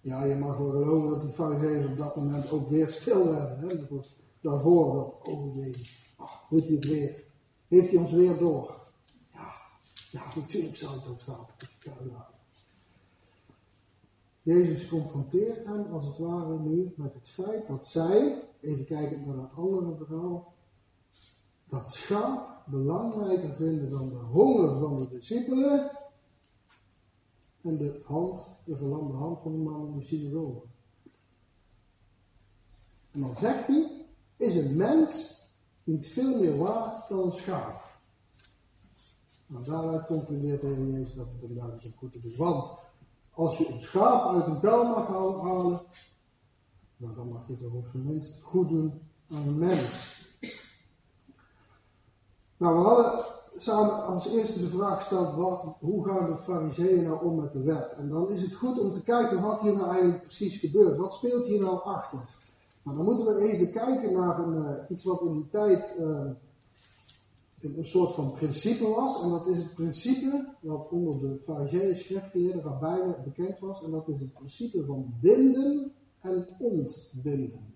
Ja, 0.00 0.24
je 0.24 0.34
mag 0.34 0.56
wel 0.56 0.70
geloven 0.70 1.10
dat 1.10 1.22
die 1.22 1.32
fariseeën 1.32 1.88
op 1.88 1.96
dat 1.96 2.16
moment 2.16 2.50
ook 2.50 2.68
weer 2.68 2.90
stil 2.90 3.24
werden. 3.32 3.58
Hè? 3.58 3.78
Dat 3.78 3.88
was 3.88 4.16
daarvoor 4.40 4.94
dat, 4.94 5.34
oh 5.34 5.56
jee, 5.56 5.74
ach, 6.16 6.46
doet 6.50 6.64
hij 6.64 6.74
het 6.74 6.84
weer? 6.84 7.24
Heeft 7.68 7.90
hij 7.90 8.00
ons 8.00 8.12
weer 8.12 8.38
door? 8.38 8.74
Ja, 9.32 9.52
ja 10.10 10.22
natuurlijk 10.34 10.76
zou 10.76 10.96
ik 10.96 11.04
dat 11.04 11.20
schaap 11.20 11.50
uit 11.58 11.70
je 11.70 11.90
kuil. 11.90 12.24
Jezus 14.42 14.88
confronteert 14.88 15.64
hem 15.64 15.92
als 15.92 16.06
het 16.06 16.18
ware 16.18 16.58
nu 16.58 16.92
met 16.96 17.14
het 17.14 17.28
feit 17.28 17.66
dat 17.66 17.86
zij, 17.86 18.42
even 18.60 18.84
kijken 18.84 19.26
naar 19.26 19.36
dat 19.36 19.50
andere 19.56 20.04
verhaal, 20.04 20.54
dat 21.68 21.92
schaap 21.92 22.62
belangrijker 22.66 23.54
vinden 23.54 23.90
dan 23.90 24.08
de 24.08 24.14
honger 24.14 24.78
van 24.78 24.98
de 24.98 25.08
discipelen 25.08 25.90
en 27.62 27.76
de 27.76 28.00
hand, 28.04 28.40
de 28.64 28.76
verlamde 28.76 29.16
hand 29.16 29.38
van 29.42 29.52
de 29.52 29.58
man 29.58 29.86
in 29.86 29.98
de 29.98 30.04
synagoge. 30.04 30.66
En 33.10 33.20
dan 33.20 33.36
zegt 33.36 33.66
hij, 33.66 34.06
is 34.36 34.56
een 34.56 34.76
mens 34.76 35.44
niet 35.84 36.06
veel 36.06 36.38
meer 36.38 36.56
waard 36.56 37.08
dan 37.08 37.18
een 37.18 37.32
schaap. 37.32 37.88
Nou, 39.46 39.64
daaruit 39.64 40.06
concludeert 40.06 40.60
de 40.60 40.66
Heer 40.66 40.90
Jezus 40.90 41.14
dat 41.14 41.26
het 41.32 41.50
inderdaad 41.50 41.82
zo 41.82 41.88
goed 41.96 42.24
is. 42.24 42.36
Want 42.36 42.70
als 43.32 43.58
je 43.58 43.68
een 43.68 43.80
schaap 43.80 44.34
uit 44.34 44.46
een 44.46 44.60
kuil 44.60 44.84
mag 44.84 45.06
halen, 45.06 45.80
nou, 46.96 47.14
dan 47.14 47.28
mag 47.28 47.46
je 47.46 47.58
toch 47.58 47.72
op 47.72 47.88
zijn 47.92 48.06
minst 48.06 48.42
goed 48.42 48.68
doen 48.68 49.00
aan 49.30 49.46
een 49.46 49.58
mens. 49.58 50.18
Nou, 52.56 52.78
we 52.78 52.88
hadden 52.88 53.24
samen 53.62 54.06
als 54.06 54.28
eerste 54.28 54.60
de 54.60 54.68
vraag 54.68 54.96
gesteld, 54.96 55.34
wat, 55.34 55.76
hoe 55.80 56.06
gaan 56.06 56.30
de 56.30 56.38
fariseeën 56.38 57.02
nou 57.02 57.24
om 57.24 57.40
met 57.40 57.52
de 57.52 57.62
wet? 57.62 57.92
En 57.98 58.08
dan 58.08 58.30
is 58.30 58.42
het 58.42 58.54
goed 58.54 58.80
om 58.80 58.94
te 58.94 59.02
kijken 59.02 59.42
wat 59.42 59.60
hier 59.60 59.76
nou 59.76 59.90
eigenlijk 59.90 60.22
precies 60.22 60.58
gebeurt. 60.58 60.96
Wat 60.96 61.14
speelt 61.14 61.46
hier 61.46 61.60
nou 61.60 61.82
achter? 61.84 62.18
Nou, 62.82 62.96
dan 62.96 63.06
moeten 63.06 63.26
we 63.26 63.40
even 63.40 63.72
kijken 63.72 64.12
naar 64.12 64.38
een, 64.38 64.54
uh, 64.54 64.70
iets 64.88 65.04
wat 65.04 65.22
in 65.22 65.32
die 65.32 65.48
tijd 65.50 65.94
uh, 65.98 66.30
een 67.60 67.86
soort 67.86 68.14
van 68.14 68.32
principe 68.32 68.88
was. 68.88 69.22
En 69.22 69.30
dat 69.30 69.46
is 69.46 69.58
het 69.58 69.74
principe 69.74 70.54
wat 70.60 70.88
onder 70.88 71.20
de 71.20 71.40
fariseeën, 71.44 71.96
schriftgeleerden, 71.96 72.62
rabbijnen 72.62 73.22
bekend 73.24 73.58
was. 73.58 73.82
En 73.82 73.90
dat 73.90 74.08
is 74.08 74.20
het 74.20 74.32
principe 74.32 74.84
van 74.84 75.14
binden 75.20 75.92
en 76.20 76.46
ontbinden. 76.58 77.74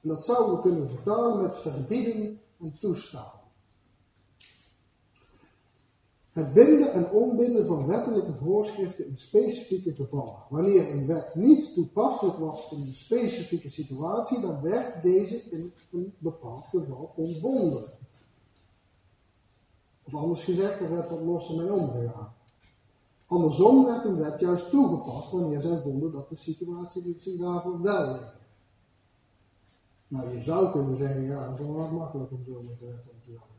En 0.00 0.08
dat 0.08 0.24
zouden 0.24 0.54
we 0.54 0.60
kunnen 0.60 0.90
vertalen 0.90 1.42
met 1.42 1.56
verbieden 1.56 2.40
en 2.60 2.72
toestaan. 2.72 3.39
Het 6.32 6.52
binden 6.52 6.92
en 6.92 7.10
onbinden 7.10 7.66
van 7.66 7.86
wettelijke 7.86 8.32
voorschriften 8.32 9.06
in 9.06 9.18
specifieke 9.18 9.94
gevallen. 9.94 10.36
Wanneer 10.48 10.90
een 10.90 11.06
wet 11.06 11.34
niet 11.34 11.74
toepasselijk 11.74 12.38
was 12.38 12.72
in 12.72 12.80
een 12.80 12.94
specifieke 12.94 13.70
situatie, 13.70 14.40
dan 14.40 14.62
werd 14.62 15.02
deze 15.02 15.50
in 15.50 15.72
een 15.92 16.14
bepaald 16.18 16.64
geval 16.64 17.12
ontbonden. 17.16 17.84
Of 20.04 20.14
anders 20.14 20.44
gezegd, 20.44 20.80
er 20.80 20.90
werd 20.90 21.10
wat 21.10 21.20
losser 21.20 21.56
mee 21.56 21.72
omgegaan. 21.72 22.34
Andersom 23.26 23.84
werd 23.84 24.04
een 24.04 24.16
wet 24.16 24.40
juist 24.40 24.70
toegepast 24.70 25.30
wanneer 25.30 25.60
zij 25.60 25.80
vonden 25.80 26.12
dat 26.12 26.28
de 26.28 26.36
situatie 26.36 27.16
zich 27.20 27.38
daarvoor 27.38 27.82
wel 27.82 28.12
leek. 28.12 28.32
Nou, 30.08 30.36
je 30.36 30.42
zou 30.42 30.70
kunnen 30.70 30.96
zeggen, 30.96 31.22
ja, 31.22 31.50
dat 31.50 31.58
is 31.58 31.66
wel 31.66 31.74
wat 31.74 31.90
makkelijk 31.90 32.30
om 32.30 32.44
zo 32.46 32.62
met 32.62 32.78
de 32.78 32.86
wet 32.86 33.04
te 33.04 33.32
gaan. 33.38 33.49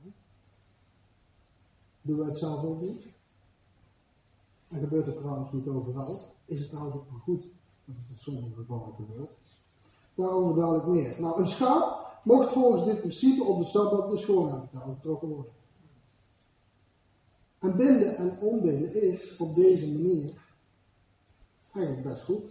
Doen 2.01 2.17
wij 2.17 2.27
het 2.27 2.37
zelf 2.39 2.63
ook 2.63 2.81
niet? 2.81 3.05
En 4.67 4.79
gebeurt 4.79 5.05
het 5.05 5.17
trouwens 5.17 5.51
niet 5.51 5.67
overal. 5.67 6.19
Is 6.45 6.59
het 6.59 6.69
trouwens 6.69 6.95
ook 6.95 7.11
maar 7.11 7.19
goed 7.19 7.41
dat 7.85 7.95
het 7.95 8.05
in 8.09 8.17
sommige 8.19 8.53
gevallen 8.55 8.93
gebeurt. 8.95 9.29
Daarover 10.15 10.61
dadelijk 10.61 10.85
meer. 10.85 11.21
Nou, 11.21 11.39
een 11.39 11.47
schaap 11.47 12.19
mocht 12.23 12.51
volgens 12.51 12.85
dit 12.85 12.99
principe 12.99 13.43
op 13.43 13.59
de 13.59 13.65
Sabbat 13.65 14.09
de 14.09 14.17
schoonheid 14.17 14.69
getrokken 14.95 15.27
worden. 15.27 15.51
En 17.59 17.77
binden 17.77 18.17
en 18.17 18.39
onbinden 18.39 19.01
is 19.01 19.37
op 19.37 19.55
deze 19.55 19.91
manier 19.91 20.31
eigenlijk 21.73 22.07
best 22.07 22.23
goed. 22.23 22.45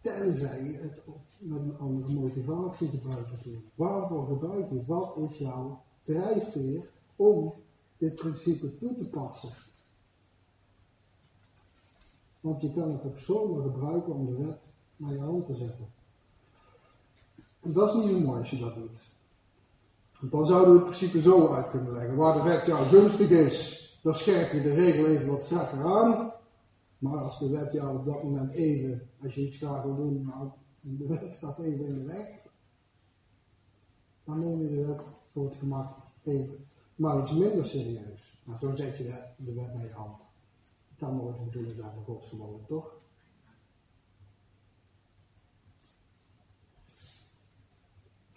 Tenzij 0.00 0.64
je 0.64 0.76
het 0.78 1.00
met 1.38 1.60
een 1.60 1.78
andere 1.78 2.12
motivatie 2.12 2.88
gebruikt. 2.88 3.46
Waarvoor 3.74 4.26
gebruik 4.26 4.70
je 4.70 4.84
Wat 4.86 5.16
is 5.16 5.38
jouw 5.38 5.82
drijfveer 6.02 6.88
om 7.18 7.52
dit 7.96 8.14
principe 8.14 8.78
toe 8.78 8.96
te 8.96 9.04
passen? 9.04 9.50
Want 12.40 12.60
je 12.60 12.72
kan 12.72 12.90
het 12.92 13.04
ook 13.04 13.18
zomaar 13.18 13.62
gebruiken 13.62 14.12
om 14.12 14.26
de 14.26 14.44
wet 14.44 14.58
naar 14.96 15.12
je 15.12 15.20
hand 15.20 15.46
te 15.46 15.54
zetten. 15.54 15.86
En 17.60 17.72
dat 17.72 17.88
is 17.88 18.04
niet 18.04 18.12
zo 18.12 18.20
mooi 18.20 18.40
als 18.40 18.50
je 18.50 18.58
dat 18.58 18.74
doet. 18.74 19.00
Want 20.20 20.32
dan 20.32 20.46
zouden 20.46 20.72
we 20.72 20.78
het 20.78 20.86
principe 20.86 21.20
zo 21.20 21.52
uit 21.52 21.70
kunnen 21.70 21.92
leggen. 21.92 22.16
Waar 22.16 22.34
de 22.34 22.42
wet 22.42 22.66
jou 22.66 22.86
gunstig 22.86 23.30
is, 23.30 23.88
dan 24.02 24.14
scherp 24.14 24.52
je 24.52 24.62
de 24.62 24.74
regel 24.74 25.06
even 25.06 25.28
wat 25.28 25.44
strakker 25.44 25.84
aan. 25.84 26.32
Maar 26.98 27.18
als 27.18 27.38
de 27.38 27.50
wet 27.50 27.72
jou 27.72 27.98
op 27.98 28.04
dat 28.04 28.22
moment 28.22 28.52
even, 28.52 29.08
als 29.22 29.34
je 29.34 29.46
iets 29.46 29.56
graag 29.56 29.82
wil 29.82 29.96
doen, 29.96 30.24
nou, 30.24 30.50
de 30.80 31.06
wet 31.06 31.34
staat 31.34 31.58
even 31.58 31.86
in 31.86 31.94
de 31.94 32.04
weg, 32.04 32.26
dan 34.24 34.38
neem 34.38 34.60
je 34.60 34.68
de 34.68 34.86
wet 34.86 35.00
voor 35.32 35.44
het 35.44 35.56
gemak 35.56 35.96
even, 36.22 36.66
maar 36.98 37.22
iets 37.22 37.32
minder 37.32 37.66
serieus. 37.66 38.40
Nou, 38.44 38.58
zo 38.58 38.76
zet 38.76 38.96
je 38.96 39.04
de, 39.04 39.24
de 39.36 39.54
wet 39.54 39.72
bij 39.72 39.82
je 39.82 39.92
hand. 39.92 40.20
Dan 40.98 41.18
wordt 41.18 41.36
het 41.36 41.46
natuurlijk 41.46 41.76
daar 41.76 41.92
van 41.94 42.04
God 42.04 42.66
toch? 42.66 42.96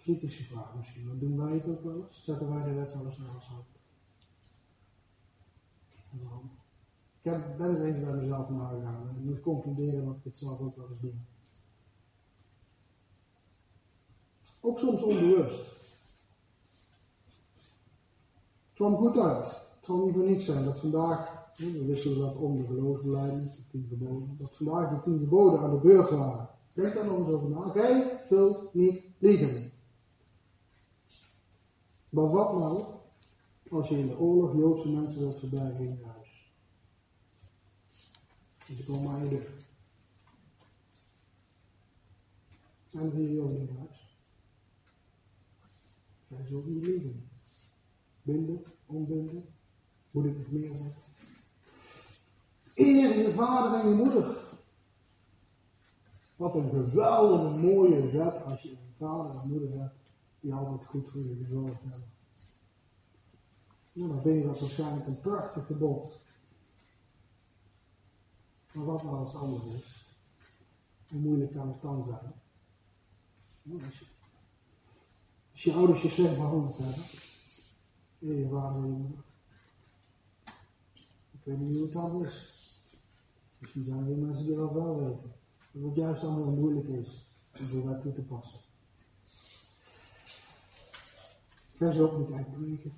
kritische 0.02 0.44
vraag 0.44 0.74
misschien. 0.74 1.08
Wat 1.08 1.20
doen 1.20 1.36
wij 1.36 1.54
het 1.54 1.68
ook 1.68 1.82
wel 1.82 1.94
eens? 1.94 2.24
Zetten 2.24 2.54
wij 2.54 2.64
de 2.64 2.74
wet 2.74 2.94
wel 2.94 3.06
eens 3.06 3.18
naar 3.18 3.34
ons 3.34 3.46
hand? 3.46 3.66
Ik 7.22 7.30
heb, 7.30 7.56
ben 7.56 7.76
er 7.76 7.84
even 7.84 8.04
bij 8.04 8.14
mezelf 8.14 8.48
nagegaan 8.48 9.08
en 9.08 9.16
ik 9.16 9.24
moet 9.24 9.40
concluderen 9.40 10.04
dat 10.04 10.16
ik 10.16 10.24
het 10.24 10.38
zelf 10.38 10.60
ook 10.60 10.76
wel 10.76 10.88
eens 10.90 11.00
doe. 11.00 11.12
Ook 14.60 14.78
soms 14.78 15.02
onbewust. 15.02 15.70
Het 18.68 18.71
kwam 18.82 18.96
goed 18.96 19.18
uit. 19.18 19.46
Het 19.46 19.84
zal 19.84 20.04
niet 20.04 20.14
voor 20.14 20.24
niets 20.24 20.44
zijn 20.44 20.64
dat 20.64 20.78
vandaag, 20.78 21.50
we 21.56 21.84
wisselen 21.84 22.18
dat 22.18 22.36
om 22.36 22.56
de 22.56 22.66
geloofsbeleiding, 22.66 23.50
de 23.54 23.66
tien 23.70 23.86
geboden, 23.88 24.36
dat 24.38 24.56
vandaag 24.56 24.90
de 24.90 25.02
tien 25.02 25.18
geboden 25.18 25.60
aan 25.60 25.70
de 25.70 25.80
beurt 25.80 26.10
waren. 26.10 26.48
Denk 26.74 26.94
daar 26.94 27.04
nog 27.04 27.18
eens 27.18 27.28
over 27.28 27.50
na. 27.50 27.70
Gij 27.70 28.24
zult 28.28 28.74
niet 28.74 29.02
liegen. 29.18 29.72
Maar 32.08 32.30
wat 32.30 32.52
nou 32.52 32.84
als 33.70 33.88
je 33.88 33.98
in 33.98 34.06
de 34.06 34.18
oorlog 34.18 34.54
Joodse 34.54 34.88
mensen 34.88 35.20
wilt 35.20 35.38
verbergen 35.38 35.84
in 35.84 35.98
je 35.98 36.04
huis? 36.04 36.52
En 38.68 38.74
ze 38.76 38.84
komen 38.84 39.10
aan 39.10 39.24
je 39.24 39.28
deur. 39.28 39.50
Zijn 42.88 43.06
er 43.06 43.12
hier 43.12 43.30
Joden 43.30 43.68
in 43.68 43.76
huis? 43.78 44.16
Zij 46.28 46.46
zullen 46.46 46.72
niet 46.72 46.86
liegen. 46.86 47.30
Binden, 48.22 48.64
onbinden. 48.86 49.44
Moet 50.10 50.24
ik 50.24 50.38
nog 50.38 50.50
meer 50.50 50.76
zeggen? 50.76 51.02
Eer 52.74 53.18
je 53.18 53.32
vader 53.34 53.80
en 53.80 53.88
je 53.88 53.94
moeder. 53.94 54.36
Wat 56.36 56.54
een 56.54 56.70
geweldige 56.70 57.58
mooie 57.58 58.10
wet 58.10 58.44
als 58.44 58.62
je 58.62 58.70
een 58.70 58.94
vader 58.98 59.40
en 59.40 59.48
moeder 59.48 59.80
hebt 59.80 59.94
die 60.40 60.54
altijd 60.54 60.86
goed 60.86 61.10
voor 61.10 61.20
je 61.20 61.44
gezorgd 61.44 61.82
hebben. 61.82 62.10
Nou, 63.92 64.08
dan 64.08 64.22
vind 64.22 64.42
je 64.42 64.48
dat 64.48 64.60
waarschijnlijk 64.60 65.06
een 65.06 65.20
prachtig 65.20 65.66
gebod. 65.66 66.24
Maar 68.72 68.84
wat 68.84 69.02
nou 69.02 69.16
als 69.16 69.34
anders 69.34 69.64
is? 69.64 70.06
Hoe 71.10 71.20
moeilijk 71.20 71.52
kan 71.52 71.68
het 71.68 71.82
dan 71.82 72.04
zijn? 72.04 72.32
Als, 73.84 73.98
je, 73.98 74.04
als 75.52 75.62
je 75.62 75.72
ouders 75.72 76.02
je 76.02 76.10
slecht 76.10 76.36
behandeld 76.36 76.78
hebben, 76.78 77.04
en 78.30 78.38
je 78.38 78.48
vader 78.48 78.82
en 78.82 78.88
je 78.88 78.96
moeder. 78.96 79.24
Ik 81.30 81.40
weet 81.42 81.58
niet 81.58 81.74
hoe 81.74 81.82
het 81.82 81.92
dan 81.92 82.24
is. 82.24 82.52
Misschien 83.58 83.84
zijn 83.84 84.10
er 84.10 84.16
mensen 84.16 84.46
die 84.46 84.56
dat 84.56 84.72
wel 84.72 84.96
weten. 84.96 85.32
Dat 85.72 85.82
het 85.82 85.94
juist 85.94 86.22
allemaal 86.22 86.54
moeilijk 86.54 86.88
is 86.88 87.26
om 87.60 87.68
de 87.70 87.88
wet 87.88 88.02
toe 88.02 88.12
te 88.12 88.22
passen. 88.22 88.60
Vers 91.74 91.98
op 91.98 92.18
moet 92.18 92.32
uitbreken. 92.32 92.92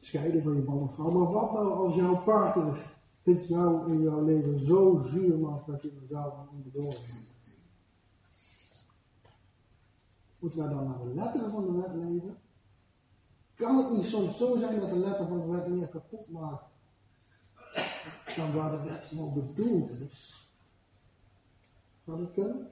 Scheiden 0.00 0.42
van 0.42 0.56
je 0.56 0.62
man 0.62 0.78
of 0.78 0.94
vrouw. 0.94 1.10
Maar 1.10 1.32
wat 1.32 1.52
nou 1.52 1.72
als 1.72 1.94
jouw 1.94 2.22
partner 2.22 2.94
het 3.22 3.48
jou 3.48 3.92
in 3.92 4.02
jouw 4.02 4.24
leven 4.24 4.64
zo 4.64 5.02
zuur 5.04 5.38
maakt 5.38 5.66
dat 5.66 5.82
je 5.82 5.88
er 5.88 6.06
zelf 6.08 6.48
onderdoor 6.52 6.94
bent? 7.06 7.28
Moeten 10.38 10.58
wij 10.58 10.68
dan 10.68 10.84
naar 10.84 10.98
de 10.98 11.14
letteren 11.14 11.50
van 11.50 11.64
de 11.64 11.72
wet 11.72 11.94
leven? 11.94 12.36
Kan 13.60 13.76
het 13.76 13.90
niet 13.90 14.06
soms 14.06 14.36
zo 14.36 14.58
zijn 14.58 14.80
dat 14.80 14.90
de 14.90 14.96
letter 14.96 15.26
van 15.26 15.40
de 15.40 15.46
wet 15.46 15.68
meer 15.68 15.88
kapot 15.88 16.30
maakt 16.30 16.64
dan 18.36 18.54
waar 18.54 18.70
de 18.70 18.82
wet 18.82 19.06
voor 19.14 19.32
bedoeld 19.32 19.90
is? 19.90 20.48
Kunnen? 22.34 22.70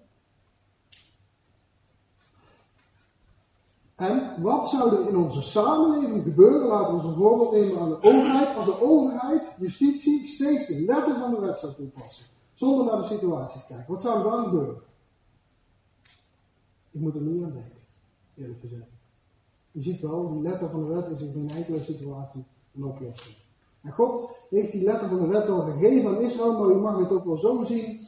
En 3.95 4.43
wat 4.43 4.69
zou 4.69 4.97
er 4.97 5.09
in 5.09 5.17
onze 5.17 5.43
samenleving 5.43 6.23
gebeuren? 6.23 6.69
Laten 6.69 6.99
we 6.99 7.09
een 7.09 7.15
voorbeeld 7.15 7.53
nemen 7.53 7.79
aan 7.81 7.89
de 7.89 8.03
overheid. 8.03 8.57
Als 8.57 8.67
de 8.67 8.81
overheid, 8.83 9.57
justitie, 9.59 10.29
steeds 10.29 10.67
de 10.67 10.81
letter 10.81 11.19
van 11.19 11.31
de 11.31 11.41
wet 11.41 11.59
zou 11.59 11.75
toepassen. 11.75 12.27
Zonder 12.55 12.87
naar 12.87 13.03
de 13.03 13.09
situatie 13.09 13.61
te 13.61 13.67
kijken. 13.67 13.93
Wat 13.93 14.03
zou 14.03 14.19
er 14.19 14.31
dan 14.31 14.45
gebeuren? 14.45 14.83
Ik 16.91 17.01
moet 17.01 17.15
er 17.15 17.21
niet 17.21 17.45
aan 17.45 17.53
denken, 17.53 17.79
eerlijk 18.35 18.61
gezegd. 18.61 18.98
Je 19.79 19.85
ziet 19.85 20.01
wel, 20.01 20.33
die 20.33 20.43
letter 20.43 20.71
van 20.71 20.81
de 20.81 20.95
wet 20.95 21.09
is 21.09 21.21
in 21.21 21.33
geen 21.33 21.51
enkele 21.51 21.81
situatie 21.81 22.45
een 22.75 22.85
oplossing. 22.85 23.37
En 23.81 23.93
God 23.93 24.31
heeft 24.51 24.73
die 24.73 24.85
letter 24.85 25.09
van 25.09 25.21
de 25.21 25.27
wet 25.27 25.49
al 25.49 25.61
gegeven 25.61 26.11
aan 26.11 26.21
Israël, 26.21 26.59
maar 26.59 26.71
u 26.71 26.81
mag 26.81 26.99
het 26.99 27.11
ook 27.11 27.25
wel 27.25 27.37
zo 27.37 27.65
zien. 27.65 28.07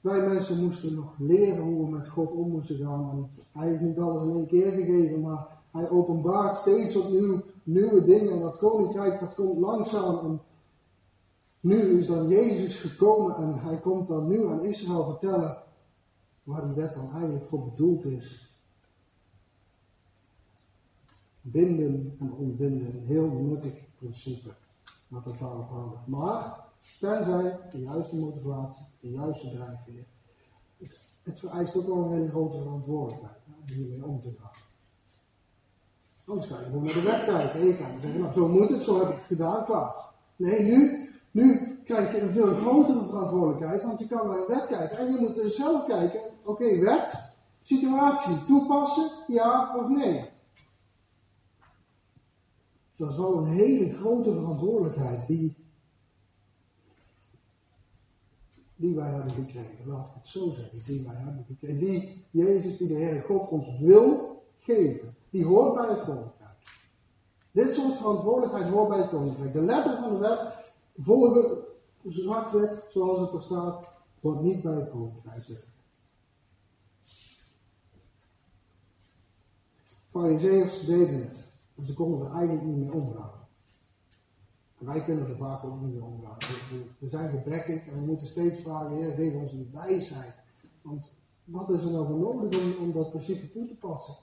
Wij 0.00 0.28
mensen 0.28 0.64
moesten 0.64 0.94
nog 0.94 1.14
leren 1.18 1.62
hoe 1.62 1.84
we 1.84 1.90
met 1.90 2.08
God 2.08 2.32
om 2.32 2.50
moesten 2.50 2.76
gaan. 2.76 3.10
En 3.10 3.30
hij 3.60 3.68
heeft 3.68 3.80
niet 3.80 3.98
alles 3.98 4.22
in 4.22 4.30
één 4.30 4.46
keer 4.46 4.72
gegeven, 4.72 5.20
maar 5.20 5.46
hij 5.70 5.90
openbaart 5.90 6.56
steeds 6.56 6.96
opnieuw 6.96 7.42
nieuwe 7.62 8.04
dingen. 8.04 8.32
En 8.32 8.40
dat 8.40 8.58
koninkrijk 8.58 9.20
dat 9.20 9.34
komt 9.34 9.58
langzaam. 9.58 10.40
Nu 11.60 11.76
is 11.76 12.06
dan 12.06 12.28
Jezus 12.28 12.78
gekomen 12.78 13.36
en 13.36 13.58
hij 13.58 13.76
komt 13.76 14.08
dan 14.08 14.28
nu 14.28 14.46
aan 14.46 14.64
Israël 14.64 15.04
vertellen 15.04 15.56
waar 16.42 16.64
die 16.66 16.74
wet 16.74 16.94
dan 16.94 17.10
eigenlijk 17.12 17.48
voor 17.48 17.64
bedoeld 17.64 18.04
is. 18.04 18.49
Binden 21.42 22.16
en 22.20 22.32
ontbinden, 22.32 23.04
heel 23.06 23.30
nuttig 23.30 23.72
principe. 23.98 24.50
Maar 25.08 25.22
totaal 25.22 25.62
afhandig. 25.62 26.06
Maar, 26.06 26.64
tenzij 27.00 27.58
de 27.72 27.80
juiste 27.80 28.16
motivatie, 28.16 28.86
de 29.00 29.10
juiste 29.10 29.50
drijfveer. 29.50 30.04
Het, 30.78 31.02
het 31.22 31.38
vereist 31.38 31.76
ook 31.76 31.86
wel 31.86 31.96
een 31.96 32.12
hele 32.12 32.28
grote 32.28 32.58
verantwoordelijkheid 32.58 33.36
om 33.46 33.74
hiermee 33.74 34.04
om 34.04 34.20
te 34.20 34.30
gaan. 34.40 34.50
Anders 36.24 36.48
kan 36.48 36.58
je 36.58 36.64
gewoon 36.64 36.84
naar 36.84 36.92
de 36.92 37.02
wet 37.02 37.24
kijken. 37.24 37.60
En 37.60 37.66
je 37.66 37.76
kan 37.76 38.00
zeggen, 38.00 38.20
nou 38.20 38.32
zo 38.32 38.48
moet 38.48 38.70
het, 38.70 38.84
zo 38.84 38.98
heb 38.98 39.08
ik 39.08 39.16
het 39.16 39.26
gedaan, 39.26 39.64
klaar. 39.64 39.94
Nee, 40.36 40.62
nu, 40.62 41.08
nu 41.30 41.78
krijg 41.84 42.12
je 42.12 42.20
een 42.20 42.32
veel 42.32 42.54
grotere 42.54 43.04
verantwoordelijkheid, 43.04 43.82
want 43.82 43.98
je 43.98 44.06
kan 44.06 44.26
naar 44.26 44.38
een 44.38 44.46
wet 44.46 44.66
kijken 44.66 44.98
en 44.98 45.12
je 45.12 45.18
moet 45.20 45.34
dus 45.34 45.56
zelf 45.56 45.86
kijken, 45.86 46.20
oké, 46.44 46.78
wet, 46.78 47.32
situatie, 47.62 48.44
toepassen, 48.46 49.10
ja 49.26 49.76
of 49.76 49.88
nee. 49.88 50.29
Dat 53.00 53.10
is 53.10 53.16
wel 53.16 53.36
een 53.36 53.46
hele 53.46 53.96
grote 53.96 54.32
verantwoordelijkheid 54.34 55.26
die, 55.26 55.56
die 58.76 58.94
wij 58.94 59.10
hebben 59.10 59.30
gekregen. 59.30 59.86
Laat 59.86 60.06
ik 60.06 60.14
het 60.14 60.28
zo 60.28 60.50
zeggen, 60.50 60.84
die 60.86 61.06
wij 61.06 61.16
hebben 61.16 61.44
gekregen. 61.44 61.78
Die 61.78 62.24
Jezus, 62.30 62.76
die 62.76 62.88
de 62.88 62.94
Heer 62.94 63.22
God 63.22 63.48
ons 63.48 63.78
wil 63.78 64.42
geven. 64.58 65.14
Die 65.30 65.44
hoort 65.44 65.74
bij 65.74 65.88
het 65.88 66.04
koninkrijk. 66.04 66.78
Dit 67.50 67.74
soort 67.74 67.96
verantwoordelijkheid 67.96 68.68
hoort 68.68 68.88
bij 68.88 68.98
het 68.98 69.08
koninkrijk. 69.08 69.52
De 69.52 69.60
letter 69.60 69.96
van 69.96 70.12
de 70.12 70.18
wet 70.18 70.40
volgen 70.98 71.58
zwartwet, 72.08 72.84
zoals 72.90 73.20
het 73.20 73.32
er 73.32 73.42
staat, 73.42 73.88
wordt 74.20 74.40
niet 74.40 74.62
bij 74.62 74.74
het 74.74 74.90
koninkrijk 74.90 75.44
zitten. 75.44 75.68
Farizeeërs 80.10 80.84
deden 80.86 81.22
het. 81.22 81.49
En 81.80 81.86
ze 81.86 81.94
konden 81.94 82.26
er 82.26 82.34
eigenlijk 82.34 82.66
niet 82.66 82.76
mee 82.76 82.92
omgaan. 82.92 83.30
En 84.78 84.86
wij 84.86 85.04
kunnen 85.04 85.28
er 85.28 85.36
vaak 85.36 85.64
ook 85.64 85.80
niet 85.80 85.92
mee 85.92 86.02
omgaan. 86.02 86.38
We, 86.98 87.08
zijn 87.08 87.30
gebrekkig 87.30 87.86
en 87.86 88.00
we 88.00 88.06
moeten 88.06 88.28
steeds 88.28 88.60
vragen, 88.60 88.96
Heer, 88.96 89.14
geef 89.14 89.34
ons 89.34 89.52
een 89.52 89.70
wijsheid. 89.72 90.34
Want 90.82 91.12
wat 91.44 91.70
is 91.70 91.82
er 91.82 91.90
nou 91.90 92.06
voor 92.06 92.18
nodig 92.18 92.78
om, 92.78 92.92
dat 92.92 93.10
principe 93.10 93.52
toe 93.52 93.66
te 93.66 93.74
passen? 93.74 94.14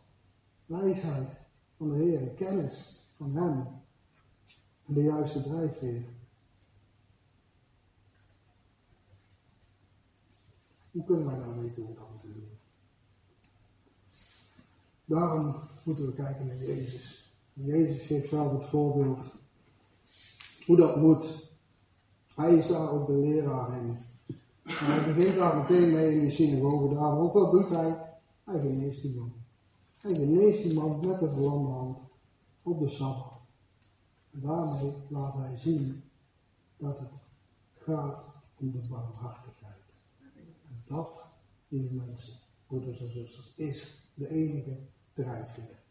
Wijsheid 0.65 1.29
van 1.77 1.89
de 1.89 1.95
Heer, 1.95 2.27
kennis 2.27 2.99
van 3.15 3.35
Hem. 3.35 3.67
En 4.85 4.93
de 4.93 5.03
juiste 5.03 5.43
drijfveer. 5.43 6.03
Hoe 10.91 11.03
kunnen 11.03 11.25
wij 11.25 11.37
nou 11.37 11.59
weten 11.59 11.83
hoe 11.83 11.91
we 11.91 11.99
dat 11.99 12.09
moeten 12.11 12.33
doen? 12.33 12.49
Daarom 15.05 15.55
moeten 15.83 16.05
we 16.05 16.13
kijken 16.13 16.47
naar 16.47 16.57
Jezus. 16.57 17.16
Jezus 17.65 18.07
geeft 18.07 18.29
zelf 18.29 18.51
het 18.51 18.65
voorbeeld 18.65 19.23
hoe 20.65 20.75
dat 20.77 20.95
moet. 20.95 21.51
Hij 22.35 22.55
is 22.55 22.67
daar 22.67 22.91
ook 22.91 23.07
de 23.07 23.13
leraar 23.13 23.77
in. 23.77 23.97
En 24.63 24.85
hij 24.85 25.13
begint 25.13 25.35
daar 25.35 25.57
meteen 25.57 25.91
mee 25.91 26.15
in 26.15 26.25
de 26.25 26.31
synagoge 26.31 26.93
daar, 26.95 27.17
want 27.17 27.33
wat 27.33 27.51
doet 27.51 27.69
hij? 27.69 28.19
Hij 28.43 28.59
geneest 28.59 29.01
die 29.01 29.15
man. 29.15 29.33
Hij 30.01 30.13
geneest 30.13 30.63
die 30.63 30.73
man 30.73 31.07
met 31.07 31.19
de 31.19 31.29
verlamde 31.29 31.69
hand 31.69 32.01
op 32.63 32.79
de 32.79 32.89
Sabbat. 32.89 33.39
En 34.31 34.41
daarmee 34.41 34.93
laat 35.09 35.33
hij 35.33 35.57
zien 35.57 36.03
dat 36.77 36.99
het 36.99 37.09
gaat 37.73 38.25
om 38.59 38.71
de 38.71 38.87
barmhartigheid. 38.89 39.75
En 40.69 40.83
dat, 40.87 41.33
lieve 41.67 41.93
mensen, 41.93 42.33
broeders 42.67 42.99
en 42.99 43.11
zusters, 43.11 43.53
is 43.55 44.03
de 44.13 44.29
enige 44.29 44.77
drijfveer 45.13 45.85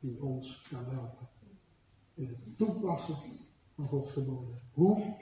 die 0.00 0.22
ons 0.22 0.68
kan 0.70 0.84
helpen. 0.84 1.28
In 2.14 2.26
het 2.26 2.58
toepassen 2.58 3.16
van 3.74 3.86
Gods 3.86 4.12
geboden. 4.12 4.60
Hoe 4.72 5.16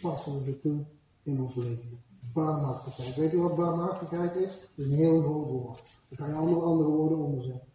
passen 0.00 0.38
we 0.38 0.44
dit 0.44 0.62
toe 0.62 0.84
in 1.22 1.40
ons 1.40 1.54
leven? 1.54 2.02
Barmhartigheid. 2.32 3.16
Weet 3.16 3.30
je 3.30 3.36
wat 3.36 3.56
barmhartigheid 3.56 4.34
is? 4.34 4.58
Is 4.74 4.84
een 4.84 4.90
heel 4.90 5.20
groot 5.20 5.48
woord. 5.48 5.82
Daar 6.08 6.18
kan 6.18 6.28
je 6.28 6.34
andere, 6.34 6.60
andere 6.60 6.88
woorden 6.88 7.18
onder 7.18 7.42
zetten. 7.42 7.68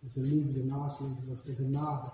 Dat 0.00 0.08
is 0.08 0.12
de 0.12 0.20
liefde, 0.20 0.64
naastliefde, 0.64 1.26
dat 1.26 1.36
is 1.36 1.42
de 1.42 1.54
genade. 1.54 2.10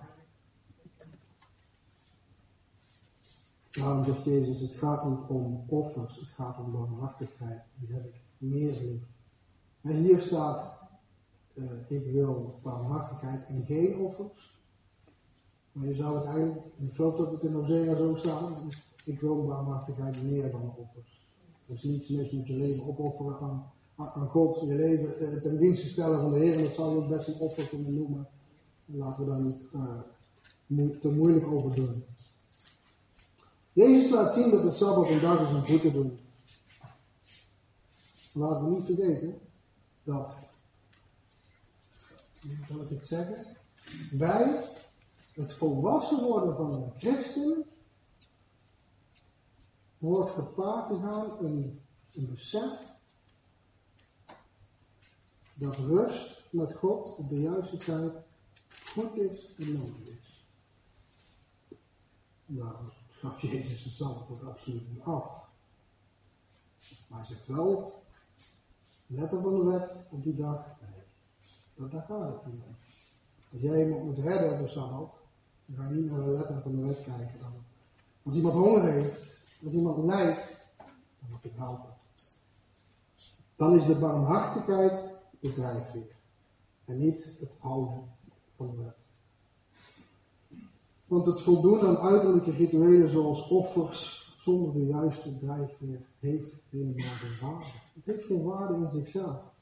Daarom 3.71 4.05
zegt 4.05 4.25
Jezus, 4.25 4.61
het 4.61 4.71
gaat 4.71 5.09
niet 5.09 5.29
om 5.29 5.65
offers, 5.67 6.17
het 6.17 6.29
gaat 6.29 6.59
om 6.59 6.73
barmhartigheid. 6.73 7.63
Die 7.75 7.95
heb 7.95 8.05
ik 8.05 8.21
meer 8.39 8.73
lief. 8.73 9.03
En 9.81 9.97
hier 9.97 10.21
staat 10.21 10.84
uh, 11.55 11.65
ik 11.89 12.13
wil 12.13 12.59
barmhartigheid 12.63 13.47
en 13.47 13.65
geen 13.67 13.99
offers. 13.99 14.63
Maar 15.73 15.87
je 15.89 15.95
zou 15.95 16.17
het 16.17 16.25
eigenlijk, 16.25 16.61
ik 16.79 16.95
geloof 16.95 17.17
dat 17.17 17.33
het 17.33 17.43
in 17.43 17.53
Hosea 17.53 17.97
zo 17.97 18.15
staat, 18.15 18.51
ik 19.05 19.21
wil 19.21 19.47
barmhartigheid 19.47 20.23
meer 20.23 20.51
dan 20.51 20.75
offers. 20.77 21.29
Er 21.67 21.75
is 21.75 21.83
niets 21.83 22.09
mis 22.09 22.31
met 22.31 22.47
je 22.47 22.57
leven 22.57 22.87
opofferen 22.87 23.39
aan, 23.41 23.73
aan 23.97 24.29
God, 24.29 24.61
je 24.61 24.75
leven 24.75 25.23
uh, 25.23 25.43
ten 25.43 25.59
dienste 25.59 25.89
stellen 25.89 26.21
van 26.21 26.33
de 26.33 26.39
Heer, 26.39 26.63
dat 26.63 26.73
zou 26.73 26.91
je 26.91 27.03
ook 27.03 27.09
best 27.09 27.29
een 27.29 27.39
offer 27.39 27.69
kunnen 27.69 27.95
noemen. 27.95 28.29
En 28.87 28.97
laten 28.97 29.25
we 29.25 29.31
daar 29.31 29.41
niet 29.41 29.63
uh, 30.69 31.01
te 31.01 31.11
moeilijk 31.11 31.47
over 31.47 31.75
doen. 31.75 32.05
Jezus 33.73 34.11
laat 34.11 34.35
zien 34.35 34.51
dat 34.51 34.63
het 34.63 34.75
Sabbat 34.75 35.09
een 35.09 35.21
dag 35.21 35.41
is 35.41 35.55
om 35.55 35.61
goed 35.61 35.81
te 35.81 35.93
doen. 35.93 36.19
Laten 38.33 38.65
we 38.65 38.71
niet 38.71 38.85
vergeten 38.85 39.39
dat 40.03 40.35
zal 42.69 42.81
ik 42.81 42.89
het 42.89 43.07
zeggen? 43.07 43.57
Wij 44.11 44.69
Het 45.33 45.55
volwassen 45.55 46.23
worden 46.23 46.57
van 46.57 46.73
een 46.73 46.93
christen 46.99 47.65
hoort 49.99 50.31
gepaard 50.31 50.89
te 50.89 50.95
gaan 50.95 51.45
een, 51.45 51.81
een 52.13 52.31
besef 52.31 52.81
dat 55.55 55.77
rust 55.77 56.43
met 56.51 56.75
God 56.75 57.17
op 57.17 57.29
de 57.29 57.41
juiste 57.41 57.77
tijd 57.77 58.13
goed 58.85 59.17
is 59.17 59.49
en 59.59 59.73
nodig 59.73 60.09
is. 60.09 60.45
Nou, 62.47 62.75
gaf 63.09 63.41
Jezus 63.41 63.97
zelf 63.97 64.31
ook 64.31 64.43
absoluut 64.43 64.93
niet 64.93 65.03
af. 65.03 65.51
Maar 67.09 67.19
hij 67.19 67.29
zegt 67.29 67.47
wel, 67.47 68.03
letter 69.07 69.41
van 69.41 69.55
de 69.55 69.65
wet 69.65 69.91
op 70.11 70.23
die 70.23 70.35
dag, 70.35 70.67
dat, 71.77 71.91
daar 71.91 72.05
gaat 72.09 72.33
het 72.33 72.53
niet 72.53 72.63
om. 72.67 72.75
Als 73.53 73.61
jij 73.61 73.85
iemand 73.85 74.05
moet 74.05 74.19
redden 74.19 74.53
op 74.53 74.59
de 74.59 74.69
Sabbat, 74.69 75.13
dan 75.67 75.77
ga 75.77 75.89
je 75.89 75.95
niet 75.95 76.11
naar 76.11 76.25
de 76.25 76.31
letter 76.31 76.61
van 76.63 76.77
de 76.77 76.83
wet 76.83 77.05
kijken. 77.05 77.41
Dan. 77.41 77.53
Als 78.23 78.35
iemand 78.35 78.55
honger 78.55 78.93
heeft, 78.93 79.39
als 79.65 79.73
iemand 79.73 80.05
lijdt, 80.05 80.57
dan 81.21 81.29
moet 81.31 81.43
je 81.43 81.51
helpen. 81.55 81.95
Dan 83.57 83.77
is 83.77 83.87
de 83.87 83.99
barmhartigheid 83.99 85.03
de 85.41 85.55
drijfveer. 85.55 86.17
En 86.85 86.99
niet 86.99 87.25
het 87.25 87.51
houden 87.59 88.03
van 88.57 88.71
de 88.71 88.77
wet. 88.83 88.97
Want 91.07 91.27
het 91.27 91.41
voldoen 91.41 91.81
aan 91.81 91.99
uiterlijke 91.99 92.51
rituelen 92.51 93.11
zoals 93.11 93.49
offers 93.49 94.25
zonder 94.39 94.73
de 94.73 94.87
juiste 94.87 95.39
drijfveer 95.39 96.01
heeft 96.19 96.55
geen 96.71 96.97
waarde. 97.41 97.65
Het 97.95 98.05
heeft 98.05 98.25
geen 98.25 98.43
waarde 98.43 98.75
in 98.75 98.91
zichzelf. 98.91 99.54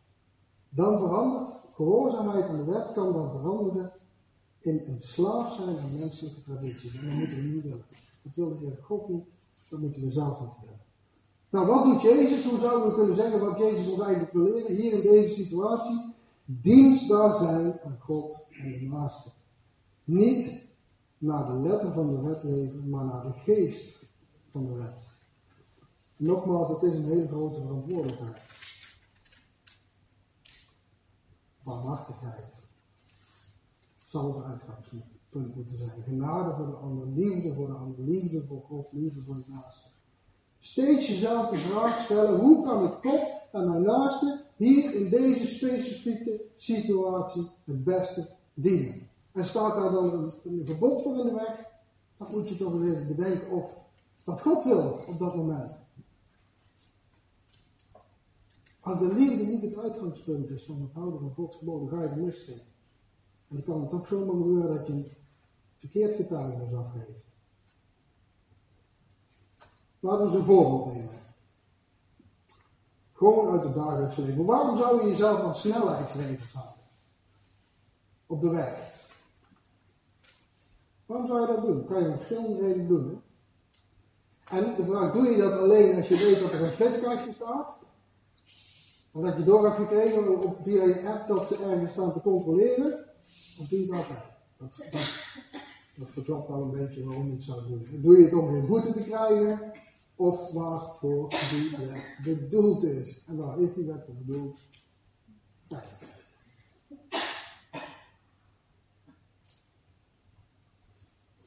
Dan 0.74 0.98
verandert, 0.98 1.50
gehoorzaamheid 1.74 2.44
aan 2.44 2.56
de 2.56 2.64
wet 2.64 2.92
kan 2.92 3.12
dan 3.12 3.30
veranderen 3.30 3.92
in 4.60 4.82
een 4.86 5.02
slaaf 5.02 5.54
zijn 5.54 5.78
aan 5.78 5.98
menselijke 5.98 6.42
tradities. 6.42 6.94
En 6.94 7.08
dat 7.08 7.18
moeten 7.18 7.36
we 7.36 7.42
niet 7.42 7.62
willen. 7.62 7.84
Dat 8.22 8.34
wil 8.34 8.58
de 8.58 8.82
God 8.82 9.08
niet, 9.08 9.24
dat 9.68 9.80
moeten 9.80 10.02
we 10.02 10.12
zelf 10.12 10.40
niet 10.40 10.50
willen. 10.60 10.80
Nou, 11.50 11.66
wat 11.66 11.84
doet 11.84 12.02
Jezus? 12.02 12.44
Hoe 12.44 12.58
zouden 12.58 12.88
we 12.88 12.94
kunnen 12.94 13.16
zeggen 13.16 13.40
wat 13.40 13.58
Jezus 13.58 13.90
ons 13.90 14.00
eigenlijk 14.00 14.32
wil 14.32 14.42
leren 14.42 14.76
hier 14.76 14.92
in 14.92 15.00
deze 15.00 15.34
situatie? 15.34 16.14
Dienstbaar 16.44 17.34
zijn 17.34 17.80
aan 17.84 17.98
God 18.00 18.46
en 18.62 18.72
de 18.72 18.88
naaste. 18.90 19.28
Niet 20.04 20.66
naar 21.18 21.46
de 21.46 21.52
letter 21.52 21.92
van 21.92 22.08
de 22.08 22.20
wet 22.20 22.42
leven, 22.42 22.88
maar 22.88 23.04
naar 23.04 23.22
de 23.22 23.32
geest 23.32 24.06
van 24.50 24.66
de 24.66 24.72
wet. 24.72 25.10
Nogmaals, 26.16 26.68
het 26.68 26.82
is 26.82 26.94
een 26.94 27.04
hele 27.04 27.28
grote 27.28 27.60
verantwoordelijkheid. 27.60 28.61
Barmhartigheid 31.62 32.44
zal 34.08 34.36
het 34.36 34.44
uitgangspunt 34.44 35.54
moeten 35.54 35.78
zijn. 35.78 36.02
Genade 36.02 36.54
voor 36.54 36.66
de 36.66 36.72
ander, 36.72 37.06
liefde 37.06 37.54
voor 37.54 37.66
de 37.66 37.72
ander, 37.72 38.04
liefde 38.04 38.44
voor 38.46 38.62
God, 38.68 38.86
liefde 38.90 39.22
voor 39.22 39.34
de 39.34 39.52
naaste. 39.52 39.88
Steeds 40.60 41.06
jezelf 41.06 41.48
de 41.48 41.56
vraag 41.56 42.00
stellen, 42.00 42.40
hoe 42.40 42.64
kan 42.64 42.84
ik 42.84 42.92
God 43.02 43.32
en 43.52 43.70
mijn 43.70 43.82
naaste 43.82 44.44
hier 44.56 44.94
in 44.94 45.08
deze 45.08 45.46
specifieke 45.46 46.40
situatie 46.56 47.48
het 47.64 47.84
beste 47.84 48.28
dienen? 48.54 49.08
En 49.32 49.46
staat 49.46 49.74
daar 49.74 49.90
dan 49.90 50.32
een, 50.44 50.66
verbod 50.66 51.02
voor 51.02 51.18
in 51.18 51.26
de 51.26 51.34
weg, 51.34 51.64
dan 52.16 52.28
moet 52.30 52.48
je 52.48 52.56
toch 52.56 52.72
even 52.74 53.06
bedenken 53.16 53.50
of 53.50 53.80
dat 54.24 54.40
God 54.40 54.64
wil 54.64 54.98
op 55.08 55.18
dat 55.18 55.36
moment. 55.36 55.81
Als 58.82 58.98
de 58.98 59.14
liefde 59.14 59.44
niet 59.44 59.62
het 59.62 59.78
uitgangspunt 59.78 60.50
is 60.50 60.64
van 60.64 60.80
het 60.80 60.92
houden 60.92 61.20
van 61.20 61.34
Gods 61.34 61.56
geboden, 61.56 61.88
ga 61.88 62.02
je 62.02 62.08
de 62.08 62.20
mist 62.20 62.48
in. 62.48 62.60
En 63.48 63.56
dan 63.56 63.62
kan 63.62 63.80
het 63.80 63.90
toch 63.90 64.06
zomaar 64.06 64.36
gebeuren 64.36 64.76
dat 64.76 64.86
je 64.86 65.10
verkeerd 65.78 66.16
getuigenis 66.16 66.74
afgeeft. 66.74 67.24
Laten 70.00 70.30
we 70.30 70.36
een 70.36 70.44
voorbeeld 70.44 70.94
nemen. 70.94 71.20
Gewoon 73.12 73.50
uit 73.50 73.62
het 73.62 73.74
dagelijks 73.74 74.16
leven. 74.16 74.44
Waarom 74.44 74.78
zou 74.78 75.02
je 75.02 75.08
jezelf 75.08 75.40
aan 75.40 75.54
snelheidsregels 75.54 76.52
houden? 76.52 76.84
Op 78.26 78.40
de 78.40 78.50
weg. 78.50 79.10
Waarom 81.06 81.26
zou 81.26 81.40
je 81.40 81.46
dat 81.46 81.64
doen? 81.64 81.84
Kan 81.84 82.02
je 82.02 82.08
met 82.08 82.16
verschillende 82.16 82.60
redenen 82.60 82.88
doen. 82.88 83.22
En 84.48 84.74
de 84.76 84.84
vraag, 84.84 85.12
doe 85.12 85.26
je 85.26 85.36
dat 85.36 85.58
alleen 85.58 85.96
als 85.96 86.08
je 86.08 86.16
weet 86.16 86.40
dat 86.40 86.52
er 86.52 86.62
een 86.62 86.70
flitskastje 86.70 87.32
staat? 87.32 87.81
Of 89.12 89.24
dat 89.24 89.36
je 89.36 89.44
door 89.44 89.64
hebt 89.64 89.76
gekregen 89.76 90.44
op, 90.44 90.66
je 90.66 91.02
app 91.06 91.28
dat 91.28 91.46
ze 91.46 91.56
ergens 91.64 91.92
staan 91.92 92.12
te 92.12 92.20
controleren? 92.20 93.04
Je 93.68 93.80
het 93.80 93.90
altijd? 93.90 94.22
Dat, 94.56 94.76
dat, 94.90 95.34
dat 95.96 96.10
verklapt 96.10 96.48
al 96.48 96.62
een 96.62 96.70
beetje 96.70 97.04
waarom 97.04 97.30
het 97.30 97.44
zou 97.44 97.66
doen. 97.68 97.86
Doe 98.02 98.18
je 98.18 98.24
het 98.24 98.34
om 98.34 98.52
weer 98.52 98.66
boete 98.66 98.92
te 98.92 99.00
krijgen? 99.00 99.72
of 100.22 100.52
waarvoor 100.52 101.28
die 101.50 101.76
bedoeld 102.22 102.84
is. 102.84 103.24
En 103.26 103.36
waar 103.36 103.60
is 103.60 103.74
die 103.74 103.84
wet 103.84 104.06
bedoeld? 104.18 104.60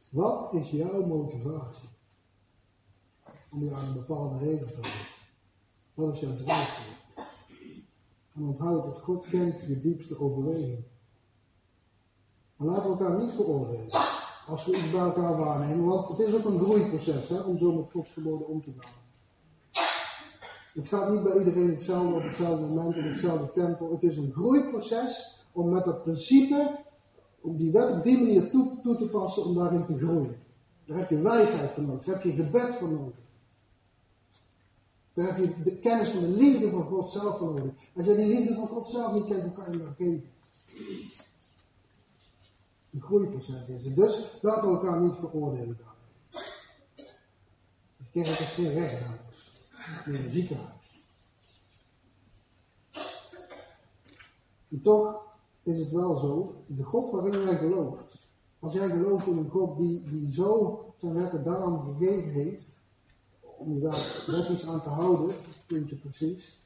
Wat 0.09 0.53
is 0.53 0.69
jouw 0.69 1.05
motivatie 1.05 1.89
om 3.49 3.63
je 3.63 3.73
aan 3.73 3.87
een 3.87 3.93
bepaalde 3.93 4.37
regel 4.37 4.67
te 4.67 4.73
houden? 4.73 5.07
Wat 5.93 6.13
is 6.13 6.19
jouw 6.19 6.35
drijfveer? 6.35 6.94
En 8.35 8.43
onthoud 8.43 8.85
dat 8.85 9.01
God 9.01 9.29
kent 9.29 9.61
je 9.67 9.81
diepste 9.81 10.19
overweging. 10.19 10.83
Maar 12.55 12.67
laten 12.67 12.83
we 12.83 12.89
elkaar 12.89 13.19
niet 13.19 13.33
veroordelen 13.33 13.91
als 14.47 14.65
we 14.65 14.77
iets 14.77 14.91
bij 14.91 15.01
elkaar 15.01 15.37
waarnemen. 15.37 15.85
Want 15.85 16.07
het 16.07 16.19
is 16.19 16.35
ook 16.35 16.45
een 16.45 16.59
groeiproces 16.59 17.29
hè, 17.29 17.39
om 17.39 17.57
zo 17.57 17.75
met 17.75 17.91
Gods 17.91 18.11
geboden 18.11 18.47
om 18.47 18.63
te 18.63 18.71
gaan. 18.77 18.91
Het 20.73 20.87
gaat 20.87 21.11
niet 21.11 21.23
bij 21.23 21.37
iedereen 21.37 21.69
hetzelfde 21.69 22.15
op 22.15 22.23
hetzelfde 22.23 22.65
moment 22.65 22.95
in 22.95 23.03
hetzelfde 23.03 23.51
tempo. 23.51 23.91
Het 23.91 24.03
is 24.03 24.17
een 24.17 24.31
groeiproces 24.31 25.43
om 25.51 25.69
met 25.69 25.85
dat 25.85 26.03
principe, 26.03 26.79
om 27.41 27.57
die 27.57 27.71
wet 27.71 27.91
op 27.91 28.03
die 28.03 28.17
manier 28.17 28.49
toe, 28.49 28.79
toe 28.83 28.97
te 28.97 29.07
passen, 29.07 29.45
om 29.45 29.55
daarin 29.55 29.85
te 29.85 29.97
groeien. 29.97 30.35
Daar 30.85 30.97
heb 30.97 31.09
je 31.09 31.21
wijsheid 31.21 31.71
voor 31.71 31.83
nodig, 31.83 32.05
daar 32.05 32.15
heb 32.15 32.23
je 32.23 32.43
gebed 32.43 32.75
voor 32.75 32.91
nodig. 32.91 33.24
Daar 35.15 35.25
heb 35.25 35.37
je 35.37 35.63
de 35.63 35.77
kennis 35.77 36.09
van 36.09 36.21
de 36.21 36.29
liefde 36.29 36.69
van 36.69 36.83
God 36.83 37.09
zelf 37.09 37.39
nodig. 37.39 37.63
Als 37.95 38.05
je 38.05 38.15
die 38.15 38.27
liefde 38.27 38.55
van 38.55 38.67
God 38.67 38.89
zelf 38.89 39.13
niet 39.13 39.25
kent, 39.25 39.41
dan 39.41 39.53
kan 39.53 39.71
je 39.71 39.77
dat 39.77 39.95
geven 39.97 40.23
een 42.91 43.01
groeiproces 43.01 43.67
is. 43.67 43.93
Dus 43.93 44.41
laten 44.41 44.69
we 44.69 44.75
elkaar 44.75 45.01
niet 45.01 45.15
veroordelen. 45.15 45.77
De 47.97 48.03
kerk 48.11 48.27
is 48.27 48.53
geen 48.53 48.73
rechtshuis, 48.73 49.61
meer 50.05 50.25
een 50.25 50.31
ziekenhuis. 50.31 51.03
En 54.69 54.81
toch 54.81 55.23
is 55.63 55.79
het 55.79 55.91
wel 55.91 56.15
zo, 56.15 56.63
de 56.67 56.83
God 56.83 57.09
waarin 57.09 57.41
jij 57.41 57.57
gelooft, 57.57 58.29
als 58.59 58.73
jij 58.73 58.89
gelooft 58.89 59.27
in 59.27 59.37
een 59.37 59.49
God 59.49 59.77
die, 59.77 60.03
die 60.03 60.33
zo 60.33 60.79
zijn 60.97 61.13
wetten 61.13 61.43
daarom 61.43 61.79
gegeven 61.79 62.31
heeft, 62.31 62.64
om 63.57 63.79
daar 63.79 64.23
wetjes 64.27 64.67
aan 64.67 64.81
te 64.81 64.89
houden, 64.89 65.35
je 65.67 65.95
precies, 65.95 66.59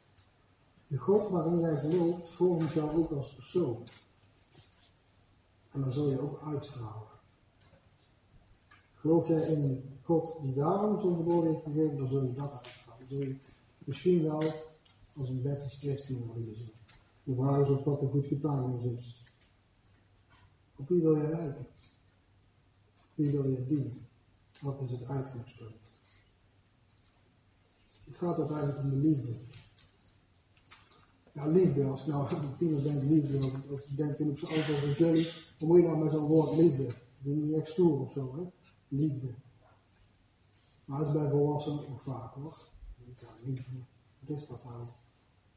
de 0.88 0.98
God 0.98 1.30
waarin 1.30 1.60
jij 1.60 1.80
gelooft, 1.80 2.30
vormt 2.30 2.72
jou 2.72 2.98
ook 2.98 3.12
als 3.12 3.34
persoon. 3.34 3.84
En 5.72 5.82
dan 5.82 5.94
zul 5.94 6.10
je 6.10 6.22
ook 6.22 6.42
uitstralen. 6.46 7.08
Geloof 8.96 9.28
jij 9.28 9.42
in 9.42 9.62
een 9.62 10.00
God 10.04 10.42
die 10.42 10.54
daarom 10.54 11.02
zo'n 11.02 11.16
geboden 11.16 11.52
heeft 11.52 11.64
gegeven, 11.64 11.98
dan 11.98 12.08
zul 12.08 12.24
je 12.24 12.34
dat 12.34 12.52
uitstralen. 12.52 13.00
Dan 13.00 13.18
zul 13.18 13.28
je 13.28 13.36
misschien 13.84 14.24
wel 14.24 14.44
als 15.18 15.30
een 15.30 15.44
wettisch 15.44 15.78
christen 15.78 16.26
worden 16.26 16.46
gezien. 16.46 16.72
De 17.24 17.36
vraag 17.36 17.62
is 17.62 17.70
of 17.70 17.84
dat 17.84 18.02
een 18.02 18.10
goed 18.10 18.26
getuigenis 18.26 18.84
is. 18.84 19.24
Op 20.76 20.88
wie 20.88 21.02
wil 21.02 21.16
je 21.16 21.28
lijken? 21.28 21.68
Wie 23.16 23.32
wil 23.32 23.50
je 23.50 23.68
dienen? 23.68 24.08
Wat 24.62 24.82
is 24.82 24.92
het 24.92 25.10
uitgangspunt? 25.10 25.89
Het 28.10 28.18
gaat 28.18 28.38
uiteindelijk 28.38 28.80
om 28.80 28.90
de 28.90 28.96
liefde. 28.96 29.32
Ja, 31.34 31.48
liefde, 31.48 31.84
als 31.84 32.02
ik 32.02 32.08
nou 32.08 32.28
aan 32.36 32.56
de 32.60 32.82
denk 32.82 33.04
liefde, 33.04 33.52
of, 33.70 33.90
ik 33.90 33.98
denk 33.98 34.18
toen 34.18 34.30
op 34.30 34.40
zijn 34.40 34.52
auto 34.52 34.74
van 34.74 35.24
dan 35.58 35.68
moet 35.68 35.78
je 35.78 35.88
nou 35.88 36.04
met 36.04 36.12
zo'n 36.12 36.28
woord 36.28 36.58
liefde. 36.58 36.86
Is 37.24 37.36
niet 37.36 37.54
echt 37.54 37.80
of 37.80 38.12
zo, 38.12 38.36
hè? 38.36 38.42
Liefde. 38.88 39.28
Maar 40.86 41.00
dat 41.00 41.08
is 41.08 41.14
bij 41.14 41.30
volwassenen 41.30 41.80
ook 41.80 42.02
vaak 42.02 42.34
hoor. 42.34 42.58
Ja, 43.20 43.28
liefde. 43.44 43.72
Wat 44.20 44.38
is 44.38 44.48
dat 44.48 44.64
nou? 44.64 44.88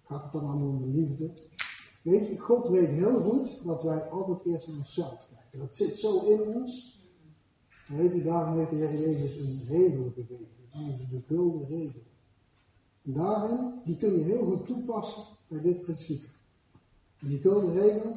Gaat 0.03 0.23
het 0.23 0.33
dan 0.33 0.45
allemaal 0.45 0.69
om 0.69 0.81
de 0.81 0.99
liefde? 1.01 1.33
Weet 2.03 2.29
je, 2.29 2.39
God 2.39 2.69
weet 2.69 2.89
heel 2.89 3.21
goed 3.21 3.65
dat 3.65 3.83
wij 3.83 4.11
altijd 4.11 4.45
eerst 4.45 4.69
naar 4.69 4.77
onszelf 4.77 5.29
kijken. 5.35 5.59
Dat 5.59 5.75
zit 5.75 5.97
zo 5.97 6.27
in 6.27 6.41
ons. 6.41 7.01
Weet 7.89 8.13
je, 8.13 8.23
daarom 8.23 8.59
heeft 8.59 8.71
de 8.71 8.77
Heer 8.77 9.11
Jezus 9.11 9.39
een 9.39 9.61
regel 9.69 10.11
gegeven. 10.15 10.47
Dat 10.73 11.01
is 11.01 11.09
de 11.11 11.23
gulden 11.27 11.69
regel. 11.69 12.03
Daarin, 13.03 13.81
die 13.85 13.97
kun 13.97 14.19
je 14.19 14.25
heel 14.25 14.45
goed 14.45 14.67
toepassen 14.67 15.23
bij 15.47 15.61
dit 15.61 15.83
principe. 15.83 16.27
Die 17.19 17.41
regel, 17.73 18.15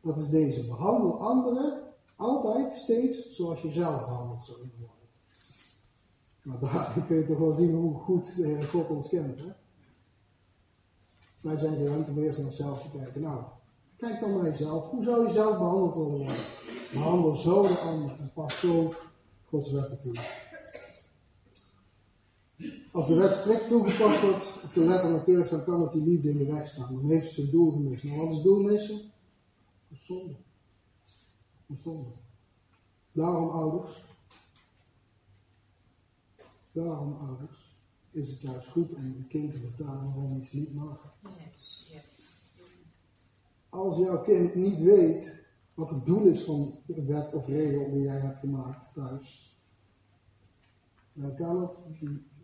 dat 0.00 0.16
is 0.16 0.28
deze. 0.28 0.66
Behandel 0.66 1.20
anderen 1.20 1.86
Altijd, 2.16 2.76
steeds, 2.76 3.34
zoals 3.34 3.60
je 3.60 3.72
zelf 3.72 4.06
behandeld 4.06 4.44
zou 4.44 4.58
willen 4.58 4.78
worden. 4.78 4.94
Maar 6.42 6.58
daar 6.58 7.04
kun 7.06 7.16
je 7.16 7.26
toch 7.26 7.38
wel 7.38 7.54
zien 7.54 7.74
hoe 7.74 7.94
goed 7.94 8.28
Heer 8.28 8.62
God 8.62 8.90
ons 8.90 9.08
kent. 9.08 9.38
Hè? 9.38 9.52
Wij 11.40 11.58
zijn 11.58 11.76
gewend 11.76 12.08
om 12.08 12.18
eerst 12.18 12.38
naar 12.38 12.46
onszelf 12.46 12.82
te 12.82 12.98
kijken. 12.98 13.20
Nou, 13.20 13.42
kijk 13.96 14.20
dan 14.20 14.32
naar 14.36 14.50
jezelf. 14.50 14.90
Hoe 14.90 15.04
zou 15.04 15.26
je 15.26 15.32
zelf 15.32 15.58
behandeld 15.58 15.94
worden? 15.94 16.36
Behandel 16.92 17.36
zo 17.36 17.62
de 17.62 17.74
ander 17.74 18.10
en 18.20 18.30
pas 18.34 18.60
zo 18.60 18.92
Gods 19.48 19.70
wetten 19.70 20.00
toe. 20.02 20.14
Als 22.96 23.06
de 23.06 23.14
wet 23.14 23.36
strikt 23.36 23.68
toegepast 23.68 24.20
wordt 24.20 24.62
op 24.64 24.74
de 24.74 24.80
letterlijke 24.80 25.46
dan 25.50 25.64
kan 25.64 25.82
het 25.82 25.92
die 25.92 26.02
liefde 26.02 26.30
in 26.30 26.38
de 26.38 26.44
weg 26.44 26.68
staan. 26.68 26.94
Dan 26.94 27.10
heeft 27.10 27.28
ze 27.28 27.34
zijn 27.34 27.50
doel 27.50 27.70
gemist. 27.70 28.04
Nou, 28.04 28.18
wat 28.18 28.28
is 28.28 28.34
het 28.34 28.44
doel 28.44 28.62
missen? 28.62 29.00
Een 29.90 29.98
zonde. 30.02 30.34
Een 31.66 31.76
zonde. 31.76 32.08
Daarom, 33.12 33.48
ouders. 33.48 34.04
Daarom, 36.72 37.16
ouders. 37.28 37.76
Is 38.10 38.28
het 38.28 38.40
juist 38.40 38.68
goed 38.68 38.94
om 38.94 39.04
een 39.04 39.26
kind 39.28 39.52
te 39.52 39.58
vertalen 39.58 40.14
waarom 40.14 40.40
iets 40.42 40.52
niet 40.52 40.74
mag. 40.74 41.14
Als 43.68 43.98
jouw 43.98 44.22
kind 44.22 44.54
niet 44.54 44.78
weet 44.78 45.44
wat 45.74 45.90
het 45.90 46.06
doel 46.06 46.24
is 46.24 46.42
van 46.42 46.74
de 46.86 47.04
wet 47.04 47.32
of 47.32 47.46
regel 47.46 47.90
die 47.90 48.02
jij 48.02 48.18
hebt 48.18 48.38
gemaakt 48.38 48.94
thuis, 48.94 49.56
dan 51.12 51.34
kan 51.34 51.60
het 51.60 51.70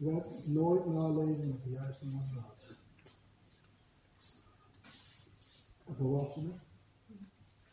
wet 0.03 0.46
nooit 0.46 0.86
naleven 0.86 1.48
met 1.48 1.64
de 1.64 1.70
juiste 1.70 2.07
motivatie. 2.07 2.76
En 5.86 5.94
volwassenen, 5.94 6.61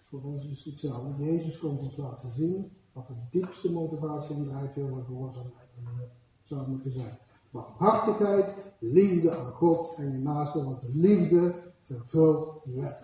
voor 0.10 0.24
ons 0.24 0.46
is 0.46 0.64
het 0.64 0.74
hetzelfde. 0.74 1.24
Jezus 1.24 1.60
komt 1.60 1.80
ons 1.80 1.98
laten 1.98 2.34
zien 2.34 2.72
wat 2.94 3.08
de 3.08 3.14
diepste 3.32 3.72
motivatie 3.72 4.36
en 4.36 4.48
drijfveer 4.48 4.90
van 4.90 5.06
gehoorzaamheid 5.06 5.70
zou 6.44 6.70
moeten 6.70 6.92
zijn. 6.92 7.18
Barmhartigheid, 7.52 8.54
liefde 8.80 9.38
aan 9.38 9.52
God 9.52 9.96
en 9.98 10.12
je 10.12 10.18
naaste, 10.18 10.64
want 10.64 10.82
de 10.82 10.92
liefde 10.94 11.54
vervult 11.84 12.64
de 12.64 12.72
wet. 12.72 12.98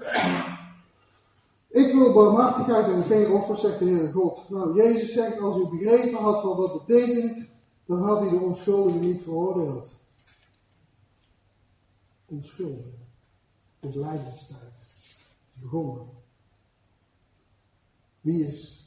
Ik 1.68 1.94
wil 1.94 2.14
barmhartigheid 2.14 2.88
en 2.88 3.04
geen 3.04 3.32
offer, 3.32 3.58
zegt 3.58 3.80
de 3.80 3.86
Heer 3.86 4.14
God. 4.14 4.50
Nou, 4.50 4.76
Jezus 4.76 5.14
zegt, 5.14 5.40
als 5.40 5.58
u 5.58 5.70
begrepen 5.70 6.20
had 6.20 6.44
wat 6.44 6.58
dat 6.58 6.86
betekent, 6.86 7.54
dan 7.86 8.02
had 8.04 8.20
hij 8.20 8.30
de 8.30 8.36
onschuldige 8.36 8.98
niet 8.98 9.24
veroordeeld. 9.24 9.90
Onschuldig. 12.26 12.86
lijdenstijd. 13.80 14.74
Begonnen. 15.62 16.08
Wie 18.22 18.48
is, 18.48 18.86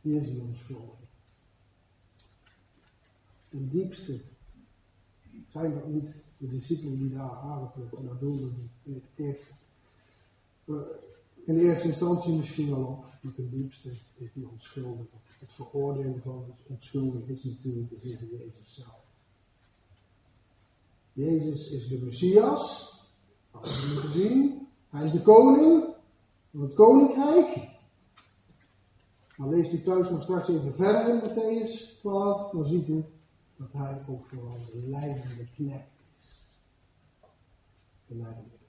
wie 0.00 0.20
is 0.20 0.26
die 0.26 0.40
onschuldige? 0.40 1.02
Ten 3.48 3.68
diepste 3.68 4.20
zijn 5.48 5.74
dat 5.74 5.86
niet 5.86 6.14
de 6.36 6.48
discipelen 6.48 6.98
die 6.98 7.14
daar 7.14 7.30
aangeplukten, 7.30 8.06
dat 8.06 8.20
doen 8.20 8.36
we 8.84 9.00
eerste. 9.14 9.52
In 11.44 11.58
eerste 11.58 11.88
instantie 11.88 12.36
misschien 12.36 12.70
wel 12.70 12.84
op, 12.84 13.04
maar 13.20 13.34
ten 13.34 13.50
diepste 13.50 13.90
is 14.14 14.32
die 14.32 14.48
onschuldige. 14.48 15.16
Het 15.38 15.52
veroordelen 15.52 16.22
van 16.22 16.44
het 16.46 16.76
onschuldige 16.76 17.32
is 17.32 17.44
natuurlijk 17.44 17.90
de 17.90 17.96
Heer 18.00 18.18
Jezus 18.30 18.74
zelf. 18.74 19.00
Jezus 21.12 21.70
is 21.70 21.88
de 21.88 21.98
Messias, 21.98 22.94
dat 23.52 23.68
hebben 23.68 23.94
we 23.94 24.00
gezien. 24.00 24.66
Hij 24.90 25.04
is 25.04 25.12
de 25.12 25.22
koning 25.22 25.84
van 26.50 26.60
het 26.60 26.74
koninkrijk. 26.74 27.70
Maar 29.36 29.48
leest 29.48 29.72
u 29.72 29.82
thuis 29.82 30.10
nog 30.10 30.22
straks 30.22 30.48
even 30.48 30.74
verder 30.74 31.14
in 31.14 31.20
Matthäus 31.20 32.00
12, 32.00 32.50
dan 32.50 32.66
ziet 32.66 32.88
u 32.88 33.04
dat 33.56 33.72
hij 33.72 34.04
ook 34.08 34.26
vooral 34.26 34.56
de 34.72 34.88
leidende 34.88 35.46
knecht 35.54 35.90
is. 36.20 36.42
De 38.06 38.14
leidende 38.14 38.61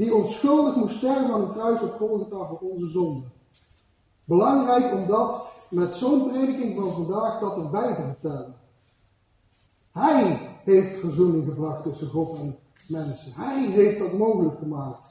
Die 0.00 0.14
onschuldig 0.14 0.76
moest 0.76 0.96
sterven 0.96 1.32
aan 1.34 1.40
het 1.40 1.52
kruis 1.52 1.82
op 1.82 1.90
Golgotha 1.90 2.46
voor 2.46 2.58
onze 2.58 2.88
zonde. 2.88 3.26
Belangrijk 4.24 4.92
om 4.92 5.06
dat 5.06 5.50
met 5.68 5.94
zo'n 5.94 6.30
prediking 6.30 6.76
van 6.76 6.92
vandaag 6.92 7.40
dat 7.40 7.56
erbij 7.56 7.94
te 7.94 8.02
vertellen. 8.02 8.54
Hij 9.92 10.38
heeft 10.64 10.98
verzoening 10.98 11.44
gebracht 11.44 11.82
tussen 11.82 12.08
God 12.08 12.38
en 12.38 12.56
mensen. 12.86 13.32
Hij 13.34 13.66
heeft 13.66 13.98
dat 13.98 14.12
mogelijk 14.12 14.58
gemaakt. 14.58 15.06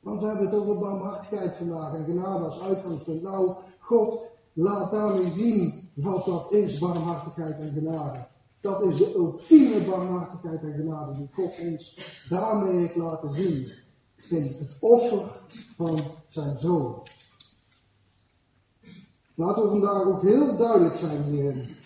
Want 0.00 0.20
we 0.20 0.26
hebben 0.26 0.46
het 0.46 0.54
over 0.54 0.78
barmhartigheid 0.78 1.56
vandaag 1.56 1.94
en 1.94 2.04
genade 2.04 2.44
als 2.44 2.60
uitgangspunt. 2.60 3.22
Nou, 3.22 3.52
God 3.78 4.18
laat 4.52 4.90
daarmee 4.90 5.30
zien 5.30 5.90
wat 5.94 6.24
dat 6.24 6.52
is, 6.52 6.78
barmhartigheid 6.78 7.60
en 7.60 7.72
genade. 7.72 8.26
Dat 8.64 8.82
is 8.82 8.96
de 8.96 9.14
ultieme 9.14 9.84
barmhartigheid 9.84 10.62
en 10.62 10.72
genade 10.72 11.12
die 11.16 11.28
God 11.32 11.58
ons 11.60 11.98
daarmee 12.28 12.80
heeft 12.80 12.96
laten 12.96 13.34
zien. 13.34 13.72
In 14.30 14.56
het 14.58 14.76
offer 14.80 15.40
van 15.76 16.00
zijn 16.28 16.58
zoon. 16.58 17.02
Laten 19.34 19.62
we 19.62 19.68
vandaag 19.68 20.04
ook 20.04 20.22
heel 20.22 20.56
duidelijk 20.56 20.96
zijn 20.96 21.22
hierin. 21.22 21.76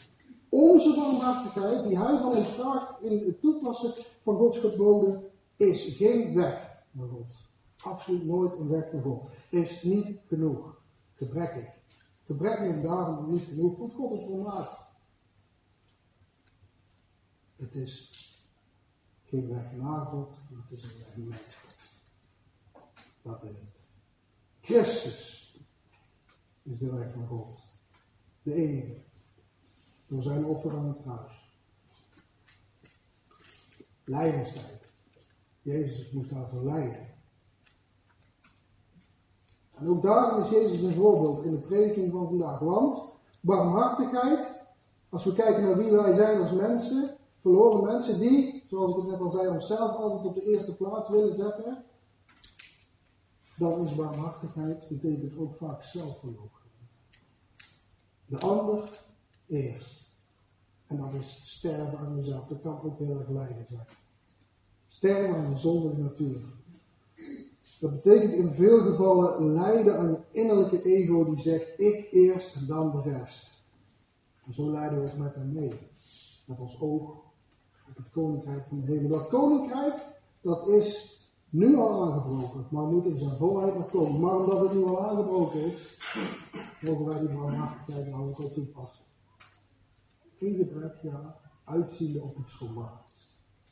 Onze 0.49 0.95
barmhartigheid 0.95 1.85
die 1.85 1.99
hij 1.99 2.18
van 2.18 2.37
ons 2.37 2.49
vraagt 2.49 3.03
in 3.03 3.26
het 3.26 3.41
toepassen 3.41 3.93
van 4.22 4.37
Gods 4.37 4.59
geboden 4.59 5.22
is 5.57 5.97
geen 5.97 6.35
weg 6.35 6.83
naar 6.91 7.09
God. 7.09 7.35
Absoluut 7.83 8.26
nooit 8.26 8.59
een 8.59 8.68
weg 8.68 8.93
naar 8.93 9.03
God. 9.03 9.22
Is 9.51 9.83
niet 9.83 10.20
genoeg. 10.26 10.81
Gebrekkig. 11.14 11.66
Gebrekkig 12.26 12.74
en 12.74 12.83
daarom 12.83 13.33
niet 13.33 13.45
genoeg. 13.45 13.79
Want 13.79 13.95
God 13.95 14.18
is 14.18 14.24
volmaakt. 14.26 14.88
Het 17.59 17.75
is 17.75 18.13
geen 19.25 19.49
weg 19.49 19.73
naar 19.73 20.07
God, 20.07 20.37
maar 20.51 20.63
het 20.69 20.79
is 20.79 20.85
een 20.85 20.99
weg 20.99 21.17
met 21.17 21.57
God. 21.63 21.75
Dat 23.23 23.43
is 23.43 23.57
het. 23.59 23.79
Christus 24.61 25.57
is 26.63 26.79
de 26.79 26.91
weg 26.91 27.15
naar 27.15 27.27
God. 27.27 27.59
De 28.43 28.55
enige. 28.55 29.01
Door 30.07 30.23
zijn 30.23 30.45
offer 30.45 30.77
aan 30.77 30.89
het 30.89 31.03
kruis. 31.03 31.61
Lijdenstijd. 34.05 34.83
Jezus 35.63 36.11
moest 36.11 36.31
daarvoor 36.31 36.65
lijden. 36.65 37.07
En 39.75 39.89
ook 39.89 40.03
daarin 40.03 40.45
is 40.45 40.51
Jezus 40.51 40.83
een 40.83 40.95
voorbeeld 40.95 41.45
in 41.45 41.51
de 41.51 41.61
prediking 41.61 42.13
van 42.13 42.29
vandaag. 42.29 42.59
Want 42.59 43.19
barmhartigheid, 43.41 44.67
als 45.09 45.25
we 45.25 45.33
kijken 45.33 45.63
naar 45.63 45.77
wie 45.77 45.91
wij 45.91 46.15
zijn 46.15 46.43
als 46.43 46.53
mensen, 46.53 47.17
verloren 47.41 47.84
mensen 47.84 48.18
die, 48.18 48.64
zoals 48.68 48.91
ik 48.91 48.97
het 48.97 49.07
net 49.07 49.20
al 49.20 49.30
zei, 49.30 49.49
onszelf 49.49 49.97
altijd 49.97 50.26
op 50.26 50.34
de 50.34 50.45
eerste 50.45 50.76
plaats 50.76 51.09
willen 51.09 51.36
zetten, 51.36 51.84
dan 53.59 53.80
is 53.84 53.95
barmhartigheid, 53.95 54.89
betekent 54.89 55.39
ook 55.39 55.57
vaak 55.57 55.84
zelfverloochening. 55.84 56.68
De 58.26 58.39
ander 58.39 59.03
eerst. 59.47 60.07
En 60.86 60.97
dat 60.97 61.12
is 61.20 61.41
sterven 61.45 61.99
aan 61.99 62.16
jezelf. 62.16 62.47
Dat 62.47 62.61
kan 62.61 62.82
ook 62.82 62.99
heel 62.99 63.18
erg 63.18 63.28
lijden 63.28 63.66
zijn. 63.68 63.86
Sterven 64.89 65.36
aan 65.36 65.53
de 65.53 65.59
zondige 65.59 66.01
natuur. 66.01 66.41
Dat 67.80 68.03
betekent 68.03 68.32
in 68.32 68.51
veel 68.51 68.80
gevallen 68.80 69.53
lijden 69.53 69.99
aan 69.99 70.11
je 70.11 70.20
innerlijke 70.30 70.82
ego 70.82 71.24
die 71.24 71.43
zegt 71.43 71.78
ik 71.78 72.09
eerst 72.12 72.68
dan 72.68 72.91
de 72.91 73.11
rest. 73.11 73.64
En 74.47 74.55
zo 74.55 74.70
leiden 74.70 75.03
we 75.03 75.11
ook 75.11 75.18
met 75.18 75.34
hem 75.34 75.53
mee. 75.53 75.72
Met 76.47 76.59
ons 76.59 76.80
oog 76.80 77.16
het 77.97 78.11
koninkrijk 78.11 78.66
van 78.68 78.80
de 78.80 78.86
hemel. 78.93 79.09
Dat 79.09 79.28
koninkrijk, 79.28 80.07
dat 80.41 80.68
is 80.68 81.18
nu 81.49 81.76
al 81.76 82.03
aangebroken, 82.05 82.66
maar 82.70 82.84
moet 82.84 83.07
in 83.07 83.18
zijn 83.18 83.36
volheid 83.36 83.74
nog 83.74 83.91
komen. 83.91 84.20
Maar 84.20 84.36
omdat 84.36 84.61
het 84.61 84.72
nu 84.72 84.84
al 84.84 85.09
aangebroken 85.09 85.61
is, 85.61 85.99
mogen 86.80 87.05
wij 87.05 87.18
die 87.20 87.28
barmhartigheid 87.28 88.07
nou 88.11 88.28
ook 88.28 88.39
al 88.39 88.53
toepassen. 88.53 89.05
In 90.39 90.57
gebrek, 90.57 90.99
ja, 91.03 91.41
uitziende 91.64 92.22
op 92.22 92.39
iets 92.39 92.55
volmaakt. 92.55 93.09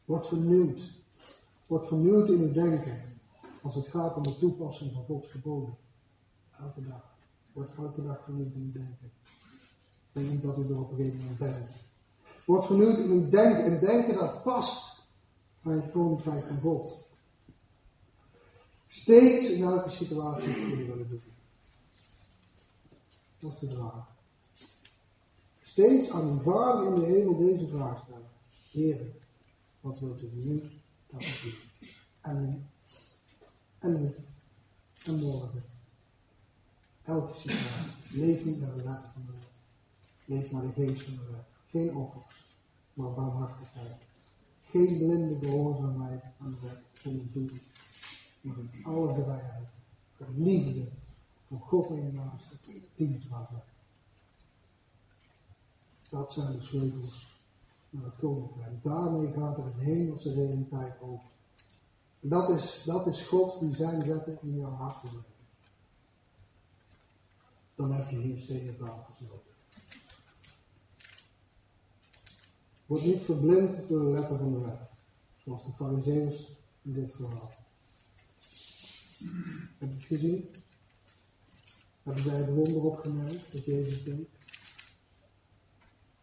Wordt 0.04 0.26
vernieuwd. 0.26 0.92
Wordt 1.66 1.86
vernieuwd 1.86 2.30
in 2.30 2.40
uw 2.40 2.52
denken. 2.52 2.98
Als 3.62 3.74
het 3.74 3.86
gaat 3.86 4.16
om 4.16 4.22
de 4.22 4.38
toepassing 4.38 4.92
van 4.92 5.04
Gods 5.04 5.28
geboden. 5.28 5.76
Elke 6.60 6.82
dag. 6.82 7.14
Wordt 7.52 7.74
elke 7.78 8.02
dag 8.02 8.24
vernieuwd 8.24 8.54
in 8.54 8.60
uw 8.60 8.72
denken. 8.72 9.10
Ik 10.12 10.12
denk 10.12 10.30
niet 10.30 10.42
dat 10.42 10.58
u 10.58 10.68
er 10.68 10.80
op 10.80 10.90
een 10.90 10.96
gegeven 10.96 11.18
moment 11.18 11.38
bent. 11.38 11.85
Wordt 12.46 12.66
vernieuwd 12.66 12.98
in 12.98 13.10
uw 13.10 13.28
denken. 13.28 13.64
En 13.64 13.80
denken 13.80 14.14
dat 14.14 14.42
past 14.42 15.06
bij 15.62 15.74
het 15.74 15.90
koninkrijk 15.90 16.46
van 16.46 16.56
God. 16.56 17.08
Steeds 18.88 19.50
in 19.50 19.62
elke 19.62 19.90
situatie 19.90 20.54
te 20.54 20.60
kunnen 20.60 20.86
willen 20.86 21.08
doen. 21.08 21.22
Dat 23.38 23.52
is 23.52 23.68
de 23.68 23.76
vraag. 23.76 24.14
Steeds 25.64 26.10
aan 26.10 26.28
uw 26.28 26.40
Vader 26.40 26.94
in 26.94 27.00
de 27.00 27.06
hemel 27.06 27.36
deze 27.36 27.66
vraag 27.66 28.02
stellen. 28.02 28.26
Heer, 28.70 29.00
wat 29.80 30.00
wilt 30.00 30.22
u 30.22 30.30
nu 30.32 30.62
dat 31.10 31.22
ik 31.22 31.40
doe? 31.42 31.52
En 32.20 32.68
en 33.78 34.00
nu, 34.00 34.14
en 35.04 35.18
morgen, 35.18 35.64
Elke 37.04 37.38
situatie. 37.38 37.92
Leef 38.10 38.44
niet 38.44 38.60
naar 38.60 38.74
de 38.74 38.82
letter 38.82 39.10
van 39.12 39.22
de 39.26 39.32
wet. 39.32 39.50
Leef 40.24 40.50
naar 40.50 40.62
de 40.62 40.72
geest 40.72 41.02
van 41.02 41.14
de 41.14 41.32
wet. 41.32 41.55
Geen 41.76 41.96
offers, 41.96 42.56
maar 42.92 43.12
barmhartigheid. 43.12 43.96
Geen 44.62 44.86
blinde 44.86 45.46
gehoorzaamheid 45.46 46.22
aan 46.38 46.50
de 46.50 46.78
zonder 46.92 47.32
doel. 47.32 47.50
Maar 48.40 48.56
in 48.58 48.84
alle 48.84 49.14
vrijheid. 49.14 49.68
Voor 50.12 50.26
liefde. 50.36 50.88
Voor 51.48 51.60
God 51.60 51.88
en 51.88 51.96
je 51.96 52.12
naaste. 52.12 52.56
Dienstbaarheid. 52.94 53.64
Dat 56.10 56.32
zijn 56.32 56.52
de 56.52 56.62
sleutels 56.62 57.40
naar 57.90 58.04
het 58.04 58.16
koninkrijk. 58.16 58.82
Daarmee 58.82 59.32
gaat 59.32 59.58
er 59.58 59.64
een 59.64 59.78
hemelse 59.78 60.34
realiteit 60.34 61.00
over. 61.00 61.30
En 62.20 62.28
dat 62.28 62.50
is, 62.50 62.82
dat 62.82 63.06
is 63.06 63.22
God 63.22 63.60
die 63.60 63.74
zijn 63.74 64.06
wetten 64.06 64.38
in 64.42 64.56
jouw 64.56 64.74
hart 64.74 65.10
wil 65.10 65.20
Dan 67.74 67.92
heb 67.92 68.10
je 68.10 68.16
hier 68.16 68.40
steeds 68.40 68.76
gesloten. 68.78 69.45
Word 72.86 73.04
niet 73.04 73.20
verblind 73.20 73.88
door 73.88 74.00
de 74.00 74.10
letter 74.10 74.38
van 74.38 74.52
de 74.52 74.58
wet. 74.58 74.80
Zoals 75.36 75.64
de 75.64 75.72
fariseeërs 75.72 76.48
in 76.82 76.92
dit 76.92 77.12
verhaal. 77.12 77.50
Heb 79.78 79.90
je 79.90 79.96
het 79.96 80.04
gezien? 80.04 80.48
Hebben 82.02 82.22
zij 82.22 82.36
het 82.36 82.54
wonder 82.54 82.82
opgemerkt 82.82 83.52
dat 83.52 83.64
Jezus 83.64 84.04
deed? 84.04 84.28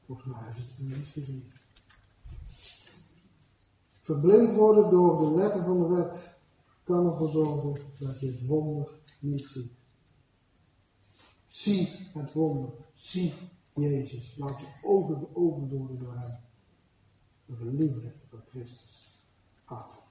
Volgens 0.06 0.28
mij 0.28 0.54
ze 0.56 0.62
het 0.62 0.98
niet 0.98 1.08
gezien. 1.08 1.52
Verblind 4.02 4.56
worden 4.56 4.90
door 4.90 5.26
de 5.26 5.36
letter 5.36 5.64
van 5.64 5.80
de 5.80 5.88
wet 5.88 6.36
kan 6.84 7.06
ervoor 7.06 7.30
zorgen 7.30 7.82
dat 8.00 8.20
je 8.20 8.28
het 8.28 8.46
wonder 8.46 8.90
niet 9.20 9.44
ziet. 9.44 9.72
Zie 11.48 11.90
het 12.14 12.34
wonder. 12.34 12.70
Zie 12.96 13.34
Jezus. 13.74 14.36
Laat 14.38 14.60
je 14.60 14.68
ogen 14.82 15.18
geopend 15.18 15.72
worden 15.72 16.00
door 16.00 16.14
hem. 16.18 16.38
Door 17.58 17.72
de 17.72 17.78
liefde 17.78 18.12
voor 18.30 18.44
Christus. 18.50 19.10
Amen. 19.66 20.03